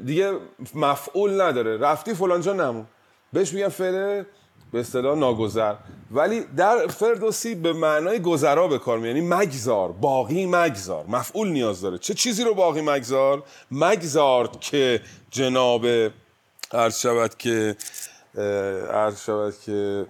دیگه 0.05 0.37
مفعول 0.75 1.41
نداره. 1.41 1.77
رفتی 1.77 2.13
فلانجا 2.13 2.53
نمون. 2.53 2.85
بهش 3.33 3.53
میگن 3.53 3.69
فعل 3.69 4.23
به 4.71 4.79
اصطلاح 4.79 5.17
ناگذر. 5.17 5.75
ولی 6.11 6.43
در 6.57 6.87
فردوسی 6.87 7.55
به 7.55 7.73
معنای 7.73 8.19
گذرا 8.19 8.67
به 8.67 8.77
کار 8.79 9.05
یعنی 9.05 9.21
مگذار 9.21 9.91
باقی 9.91 10.45
مگذار. 10.45 11.05
مفعول 11.07 11.47
نیاز 11.47 11.81
داره. 11.81 11.97
چه 11.97 12.13
چیزی 12.13 12.43
رو 12.43 12.53
باقی 12.53 12.81
مگذار؟ 12.81 13.43
مگذار 13.71 14.47
که 14.47 15.01
جناب 15.31 15.85
عرض 16.71 16.99
شود 16.99 17.37
که 17.37 17.75
عرض 18.93 19.21
شود 19.21 19.53
که 19.65 20.05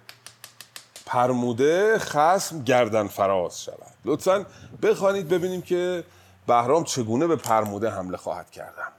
پرموده 1.06 1.98
خسم 1.98 2.62
گردن 2.64 3.06
فراز 3.06 3.62
شود. 3.64 3.94
لطفا 4.04 4.46
بخوانید 4.82 5.28
ببینیم 5.28 5.62
که 5.62 6.04
بهرام 6.46 6.84
چگونه 6.84 7.26
به 7.26 7.36
پرموده 7.36 7.90
حمله 7.90 8.16
خواهد 8.16 8.50
کردن 8.50 8.97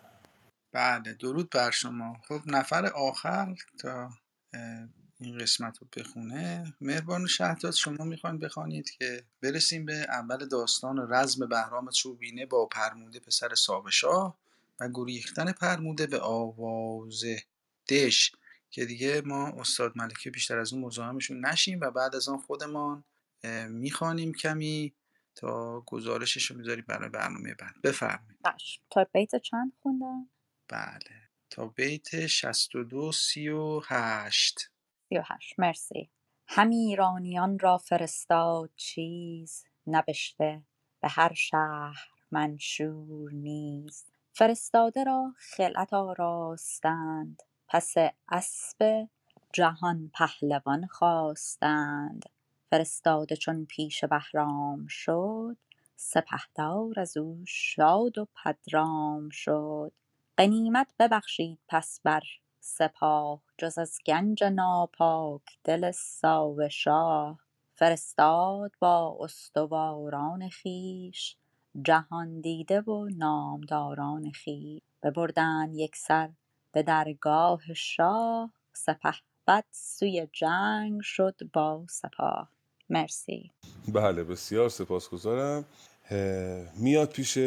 بله 0.72 1.14
درود 1.14 1.50
بر 1.50 1.72
شما. 1.72 2.22
خب 2.28 2.42
نفر 2.46 2.86
آخر 2.86 3.56
تا 3.80 4.10
این 5.20 5.38
قسمت 5.38 5.78
رو 5.78 5.88
بخونه. 5.98 6.74
مهربان 6.82 7.28
شهداد 7.28 7.74
شما 7.74 8.06
می‌خواین 8.06 8.40
بخوانید 8.40 8.90
که 8.90 9.24
برسیم 9.42 9.86
به 9.86 9.94
اول 9.94 10.48
داستان 10.48 11.14
رزم 11.14 11.48
بهرام 11.48 11.92
چوبینه 11.92 12.46
با 12.46 12.66
پرموده 12.66 13.20
پسر 13.20 13.56
ساوشاه 13.56 14.38
و 14.80 14.90
گریختن 14.94 15.52
پرموده 15.52 16.08
به 16.08 16.20
آواز 16.20 17.24
دش 17.90 18.32
که 18.72 18.86
دیگه 18.86 19.22
ما 19.26 19.48
استاد 19.48 19.98
ملکی 19.98 20.30
بیشتر 20.30 20.58
از 20.58 20.74
اون 20.74 20.82
مزاحمشون 20.82 21.46
نشیم 21.46 21.80
و 21.82 21.92
بعد 21.92 22.16
از 22.16 22.30
آن 22.30 22.38
خودمان 22.38 23.04
می‌خوانیم 23.70 24.34
کمی 24.34 24.94
تا 25.36 25.82
گزارشش 25.82 26.52
رو 26.52 26.58
می‌ذاریم 26.58 26.86
برای 26.88 27.10
برنامه 27.10 27.54
بعد. 27.54 27.82
بفرمایید. 27.84 28.40
باش 28.44 28.80
تا 28.90 29.08
بیت 29.14 29.36
چند 29.36 29.74
خوندم؟ 29.82 30.30
بله. 30.70 31.30
تا 31.50 31.68
بیت 31.68 32.28
62 32.28 33.12
38 33.12 34.60
سی 35.10 35.18
و 35.18 35.24
هشت 35.26 35.60
مرسی. 35.60 36.10
هم 36.48 36.70
ایرانیان 36.70 37.60
را 37.60 37.78
فرستاد 37.78 38.70
چیز 38.76 39.66
نبشته. 39.88 40.64
به 41.02 41.08
هر 41.08 41.34
شهر 41.34 42.08
منشور 42.32 43.32
نیز. 43.32 44.06
فرستاده 44.32 45.04
را 45.04 45.34
خلعت 45.38 45.94
آراستند. 45.94 47.44
پس 47.68 47.94
اسب 48.30 49.10
جهان 49.54 50.12
پهلوان 50.14 50.88
خواستند. 50.88 52.26
فرستاده 52.70 53.36
چون 53.36 53.66
پیش 53.66 54.06
بهرام 54.06 54.88
شد 54.88 55.58
سپهدار 55.96 57.00
از 57.00 57.18
او 57.18 57.44
شاد 57.48 58.18
و 58.18 58.28
پدرام 58.44 59.30
شد. 59.30 59.92
غنیمت 60.40 60.88
ببخشید 61.00 61.60
پس 61.68 62.00
بر 62.04 62.22
سپاه 62.60 63.42
جز 63.58 63.78
از 63.78 63.98
گنج 64.06 64.44
ناپاک 64.44 65.42
دل 65.64 65.92
ساو 65.92 66.70
شاه. 66.70 67.40
فرستاد 67.76 68.72
با 68.80 69.18
استواران 69.20 70.50
خویش 70.50 71.36
جهاندیده 71.82 72.82
و 72.82 73.10
نامداران 73.18 74.32
خویش. 74.44 74.82
ببردند 75.04 75.76
یکسر 75.76 76.30
به 76.72 76.84
درگاه 76.84 77.74
شاه 77.74 78.52
سپهبد 78.74 79.66
سوی 79.72 80.28
جنگ 80.34 81.02
شد 81.02 81.36
با 81.54 81.86
سپاه. 81.90 82.50
مرسی. 82.90 83.52
بله 83.88 84.24
بسیار 84.24 84.70
سپاسگزارم. 84.70 85.66
میاد 86.76 87.10
پیش 87.10 87.38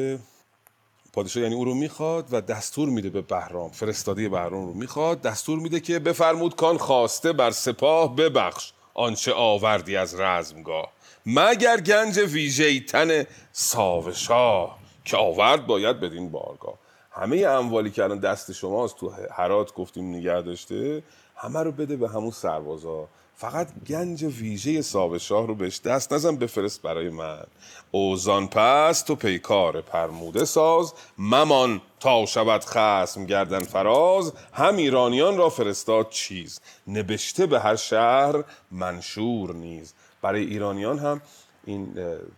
پادشاه 1.12 1.42
یعنی 1.42 1.54
او 1.54 1.64
رو 1.64 1.74
می‌خواد 1.74 2.28
و 2.32 2.40
دستور 2.40 2.88
میده 2.88 3.10
به 3.10 3.20
بهرام 3.20 3.70
فرستاده 3.70 4.28
بهرام 4.28 4.66
رو 4.66 4.74
می‌خواد 4.74 5.20
دستور 5.20 5.58
میده 5.58 5.80
که 5.80 5.98
بفرمود 5.98 6.56
کان 6.56 6.78
خواسته 6.78 7.32
بر 7.32 7.50
سپاه 7.50 8.16
ببخش. 8.16 8.72
آنچه 8.94 9.32
آوردی 9.32 9.96
از 9.96 10.20
رزمگاه. 10.20 10.92
مگر 11.26 11.80
گنج 11.80 12.18
ویژه 12.18 12.80
تن 12.80 13.24
ساو 13.52 14.12
شاه 14.12 14.78
که 15.04 15.16
آورد 15.16 15.66
باید 15.66 16.00
بدین 16.00 16.30
بارگاه. 16.30 16.74
همه 17.10 17.46
اموالی 17.46 17.90
که 17.90 18.04
الان 18.04 18.18
دست 18.18 18.52
شماست 18.52 18.96
تو 18.96 19.12
هرات 19.30 19.74
گفتیم 19.74 20.14
نگه 20.14 20.42
داشته 20.42 21.02
همه 21.36 21.62
رو 21.62 21.72
بده 21.72 21.96
به 21.96 22.08
همون 22.08 22.30
سربازا. 22.30 23.08
فقط 23.36 23.68
گنج 23.88 24.24
ویژه 24.24 24.82
ساو 24.82 25.18
شاه 25.18 25.46
رو 25.46 25.54
بهش 25.54 25.80
دست 25.80 26.12
نزن 26.12 26.36
بفرست 26.36 26.82
برای 26.82 27.08
من. 27.08 27.44
اوزان 27.90 28.48
پس 28.48 29.02
تو 29.02 29.14
پیکار 29.14 29.80
پرموده 29.80 30.44
ساز 30.44 30.92
ممان 31.18 31.80
تا 32.00 32.26
شود 32.26 32.64
خسم 32.64 33.26
گردن 33.26 33.62
فراز. 33.62 34.32
هم 34.52 34.76
ایرانیان 34.76 35.36
را 35.36 35.48
فرستاد 35.48 36.10
چیز 36.10 36.60
نبشته 36.88 37.46
به 37.46 37.60
هر 37.60 37.76
شهر 37.76 38.44
منشور 38.70 39.54
نیز. 39.54 39.94
برای 40.22 40.44
ایرانیان 40.44 40.98
هم 40.98 41.20
این 41.64 41.94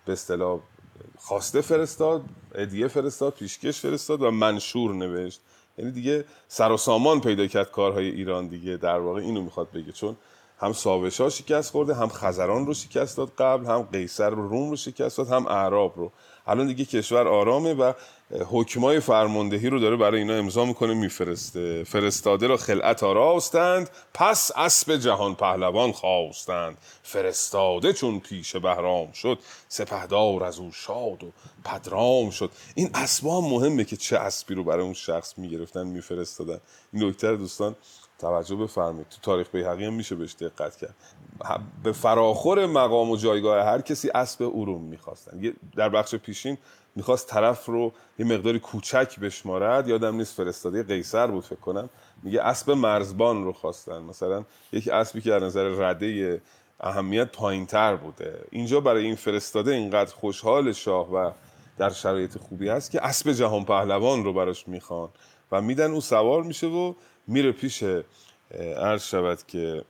به 0.06 0.12
اصطلاح 0.12 0.60
خواسته 1.18 1.60
فرستاد 1.60 2.24
هدیه 2.58 2.88
فرستاد 2.88 3.34
پیشکش 3.34 3.80
فرستاد 3.80 4.22
و 4.22 4.30
منشور 4.30 4.94
نوشت 4.94 5.40
یعنی 5.78 5.90
دیگه 5.90 6.24
سر 6.48 6.72
و 6.72 6.76
سامان 6.76 7.20
پیدا 7.20 7.46
کرد 7.46 7.70
کارهای 7.70 8.10
ایران 8.10 8.48
دیگه. 8.48 8.76
در 8.76 8.98
واقع 8.98 9.20
اینو 9.20 9.42
می‌خواد 9.42 9.70
بگه 9.70 9.92
چون 9.92 10.16
هم 10.58 10.72
ساوشا 10.72 11.30
شکست 11.30 11.70
خورده 11.70 11.94
هم 11.94 12.08
خزران 12.08 12.66
رو 12.66 12.74
شکست 12.74 13.16
داد 13.16 13.32
قبل 13.38 13.66
هم 13.66 13.82
قیصر 13.82 14.30
رو 14.30 14.48
روم 14.48 14.70
رو 14.70 14.76
شکست 14.76 15.18
داد 15.18 15.28
هم 15.28 15.46
اعراب 15.46 15.92
رو. 15.96 16.12
الان 16.46 16.66
دیگه 16.66 16.84
کشور 16.84 17.28
آرامه 17.28 17.74
و 17.74 17.92
حکمای 18.50 19.00
فرماندهی 19.00 19.70
رو 19.70 19.78
داره 19.78 19.96
برای 19.96 20.20
اینا 20.20 20.34
امضا 20.34 20.64
می‌کنه 20.64 20.94
میفرسته. 20.94 21.84
فرستاده 21.84 22.46
را 22.46 22.56
خلعت 22.56 23.02
آراستند 23.02 23.90
پس 24.14 24.50
اسب 24.56 24.96
جهان 24.96 25.34
پهلوان 25.34 25.92
خواستند. 25.92 26.78
فرستاده 27.02 27.92
چون 27.92 28.20
پیش 28.20 28.56
بهرام 28.56 29.12
شد 29.12 29.38
سپهدار 29.68 30.44
از 30.44 30.58
او 30.58 30.72
شاد 30.72 31.24
و 31.24 31.32
پدرام 31.64 32.30
شد. 32.30 32.50
این 32.74 32.90
اسبا 32.94 33.40
هم 33.40 33.48
مهمه 33.48 33.84
که 33.84 33.96
چه 33.96 34.16
اسبی 34.16 34.54
رو 34.54 34.64
برای 34.64 34.84
اون 34.84 34.94
شخص 34.94 35.38
می‌گرفتن 35.38 35.86
میفرستادن. 35.86 36.60
این 36.92 37.04
نکته 37.04 37.30
رو 37.30 37.36
دوستان 37.36 37.76
توجه 38.24 38.56
بفرمایید. 38.56 39.08
تو 39.08 39.16
تاریخ 39.22 39.50
بیهقی 39.52 39.84
هم 39.84 39.94
میشه 39.94 40.14
بهش 40.14 40.34
دقت 40.34 40.76
کرد. 40.76 40.94
به 41.82 41.92
فراخور 41.92 42.66
مقام 42.66 43.10
و 43.10 43.16
جایگاه 43.16 43.64
هر 43.64 43.80
کسی 43.80 44.10
اسب 44.14 44.42
او 44.42 44.64
رو 44.64 44.78
می‌خواستن 44.78 45.54
در 45.76 45.88
بخش 45.88 46.14
پیشین 46.14 46.58
می‌خواست 46.96 47.28
طرف 47.28 47.66
رو 47.66 47.92
یه 48.18 48.26
مقداری 48.26 48.58
کوچک 48.58 49.20
بشمارد. 49.20 49.88
یادم 49.88 50.16
نیست 50.16 50.36
فرستاده 50.36 50.82
قیصر 50.82 51.26
بود 51.26 51.44
فکر 51.44 51.60
کنم. 51.60 51.90
میگه 52.22 52.42
اسب 52.42 52.70
مرزبان 52.70 53.44
رو 53.44 53.52
خواستن. 53.52 54.02
مثلا 54.02 54.44
یک 54.72 54.88
اسبی 54.88 55.20
که 55.20 55.30
در 55.30 55.38
نظر 55.38 55.62
رده 55.62 56.42
اهمیت 56.80 57.32
پایین 57.32 57.66
تر 57.66 57.96
بوده. 57.96 58.44
اینجا 58.50 58.80
برای 58.80 59.04
این 59.04 59.16
فرستاده 59.16 59.72
اینقدر 59.74 60.14
خوشحال 60.14 60.72
شاه 60.72 61.12
و 61.12 61.30
در 61.78 61.90
شرایط 61.90 62.38
خوبی 62.38 62.68
هست 62.68 62.90
که 62.90 63.06
اسب 63.06 63.32
جهان 63.32 63.64
پهلوان 63.64 64.24
رو 64.24 64.32
براش 64.32 64.68
می‌خوان. 64.68 65.08
و 65.52 65.60
میدن 65.60 65.90
او 65.90 66.00
سوار 66.00 66.42
میشه 66.42 66.66
و 66.66 66.94
میره 67.26 67.52
پیش 67.52 67.84
عرض 68.76 69.02
شود 69.02 69.38
که 69.46 69.84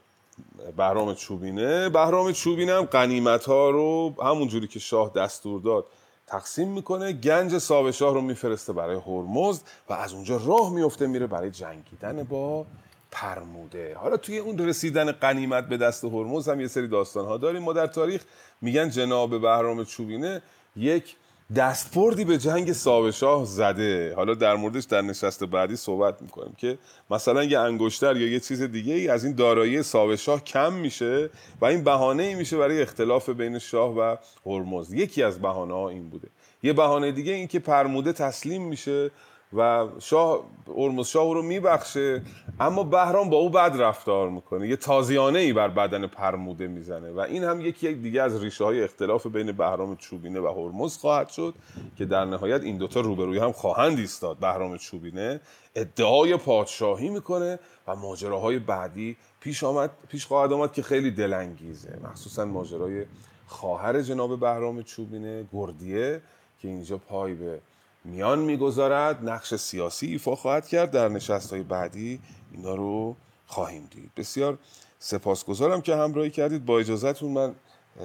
بهرام 0.77 1.15
چوبینه. 1.15 1.89
بهرام 1.89 2.31
چوبینه 2.31 2.73
هم 2.73 2.81
قنیمت 2.85 3.45
ها 3.45 3.69
رو 3.69 4.15
همون 4.23 4.47
جوری 4.47 4.67
که 4.67 4.79
شاه 4.79 5.11
دستور 5.15 5.61
داد 5.61 5.85
تقسیم 6.27 6.67
می‌کنه. 6.67 7.13
گنج 7.13 7.57
ساو 7.57 7.91
شاه 7.91 8.13
رو 8.13 8.21
میفرسته 8.21 8.73
برای 8.73 8.95
هرمزد 8.95 9.61
و 9.89 9.93
از 9.93 10.13
اونجا 10.13 10.41
راه 10.45 10.73
میفته 10.73 11.07
میره 11.07 11.27
برای 11.27 11.51
جنگیدن 11.51 12.23
با 12.23 12.65
پرموده. 13.11 13.95
حالا 13.95 14.17
توی 14.17 14.37
اون 14.37 14.57
رسیدن 14.57 15.11
قنیمت 15.11 15.67
به 15.67 15.77
دست 15.77 16.03
هرمز 16.03 16.49
هم 16.49 16.61
یه 16.61 16.67
سری 16.67 16.87
داستان 16.87 17.25
ها 17.25 17.37
داریم. 17.37 17.63
ما 17.63 17.73
در 17.73 17.87
تاریخ 17.87 18.23
میگن 18.61 18.89
جناب 18.89 19.41
بهرام 19.41 19.83
چوبینه 19.83 20.41
یک 20.75 21.15
دستبردی 21.55 22.25
به 22.25 22.37
جنگ 22.37 22.71
ساو 22.71 23.11
شاه 23.11 23.45
زده. 23.45 24.13
حالا 24.15 24.33
در 24.33 24.55
موردش 24.55 24.83
در 24.83 25.01
نشست 25.01 25.43
بعدی 25.43 25.75
صحبت 25.75 26.21
می‌کنیم 26.21 26.53
که 26.57 26.77
مثلا 27.11 27.43
یه 27.43 27.59
انگشتر 27.59 28.17
یا 28.17 28.27
یه 28.27 28.39
چیز 28.39 28.61
دیگه 28.61 28.93
ای 28.93 29.07
از 29.07 29.25
این 29.25 29.35
دارایی 29.35 29.83
ساو 29.83 30.15
شاه 30.15 30.43
کم 30.43 30.73
میشه 30.73 31.29
و 31.61 31.65
این 31.65 31.83
بهانه 31.83 32.23
ای 32.23 32.35
میشه 32.35 32.57
برای 32.57 32.81
اختلاف 32.81 33.29
بین 33.29 33.59
شاه 33.59 33.97
و 33.97 34.15
هرمز. 34.45 34.93
یکی 34.93 35.23
از 35.23 35.41
بهانه 35.41 35.73
ها 35.73 35.89
این 35.89 36.09
بوده. 36.09 36.27
یه 36.63 36.73
بهانه 36.73 37.11
دیگه 37.11 37.33
این 37.33 37.47
که 37.47 37.59
پرموده 37.59 38.13
تسلیم 38.13 38.63
میشه 38.67 39.11
و 39.57 39.87
شاه 39.99 40.39
ارمز 40.75 41.07
شاه 41.07 41.33
رو 41.33 41.41
میبخشه 41.41 42.21
اما 42.59 42.83
بهرام 42.83 43.29
با 43.29 43.37
او 43.37 43.49
بد 43.49 43.81
رفتار 43.81 44.29
می‌کنه. 44.29 44.67
یه 44.67 44.75
تازیانه 44.75 45.39
ای 45.39 45.53
بر 45.53 45.67
بدن 45.67 46.07
پرموده 46.07 46.67
می‌زنه 46.67 47.11
و 47.11 47.19
این 47.19 47.43
هم 47.43 47.61
یکی 47.61 47.93
دیگه 47.93 48.21
از 48.21 48.43
ریشه 48.43 48.63
های 48.63 48.83
اختلاف 48.83 49.27
بین 49.27 49.51
بهرام 49.51 49.95
چوبینه 49.95 50.39
و 50.39 50.47
هرمز 50.47 50.97
خواهد 50.97 51.29
شد 51.29 51.53
که 51.97 52.05
در 52.05 52.25
نهایت 52.25 52.63
این 52.63 52.77
دوتا 52.77 52.99
روبروی 52.99 53.39
هم 53.39 53.51
خواهند 53.51 53.97
ایستاد. 53.99 54.37
بهرام 54.37 54.77
چوبینه 54.77 55.39
ادعای 55.75 56.37
پادشاهی 56.37 57.09
می‌کنه 57.09 57.59
و 57.87 57.95
ماجراهای 57.95 58.59
بعدی 58.59 59.17
پیش 59.39 59.63
آمد 59.63 59.91
پیش 60.09 60.25
خواهد 60.25 60.53
آمد 60.53 60.73
که 60.73 60.83
خیلی 60.83 61.11
دلانگیزه. 61.11 61.99
مخصوصا 62.03 62.45
ماجرای 62.45 63.05
خواهر 63.47 64.01
جناب 64.01 64.39
بهرام 64.39 64.83
چوبینه 64.83 65.45
گردیه 65.53 66.21
که 66.59 66.67
اینجا 66.67 66.97
پای 66.97 67.33
به 67.33 67.59
میان 68.05 68.39
می‌گذارد 68.39 69.29
نقش 69.29 69.55
سیاسی 69.55 70.07
ایفا 70.07 70.35
خواهد 70.35 70.67
کرد 70.67 70.91
در 70.91 71.09
نشست 71.09 71.53
های 71.53 71.63
بعدی. 71.63 72.19
اینا 72.51 72.75
رو 72.75 73.15
خواهیم 73.45 73.87
دید. 73.91 74.11
بسیار 74.17 74.57
سپاسگزارم 74.99 75.81
که 75.81 75.95
همراهی 75.95 76.29
کردید. 76.29 76.65
با 76.65 76.79
اجازهتون 76.79 77.31
من 77.31 77.55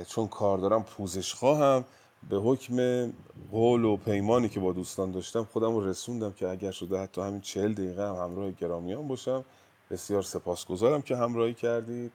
چون 0.09 0.29
کار 0.29 0.59
دارم 0.59 0.83
پوزش 0.83 1.35
خواهم. 1.35 1.85
به 2.29 2.37
حکم 2.37 3.07
قول 3.51 3.85
و 3.85 3.97
پیمانی 3.97 4.49
که 4.49 4.61
با 4.61 4.73
دوستان 4.73 5.11
داشتم 5.11 5.45
خودم 5.45 5.75
رو 5.75 5.89
رسوندم 5.89 6.33
که 6.33 6.49
اگر 6.49 6.71
شده 6.71 6.99
حتی 6.99 7.21
همین 7.21 7.41
چهل 7.41 7.73
دقیقه 7.73 8.09
هم 8.09 8.15
همراه 8.15 8.51
گرامیان 8.51 9.09
باشم. 9.09 9.45
بسیار 9.91 10.23
سپاسگزارم 10.23 11.03
که 11.03 11.17
همراهی 11.17 11.55
کردید. 11.55 12.13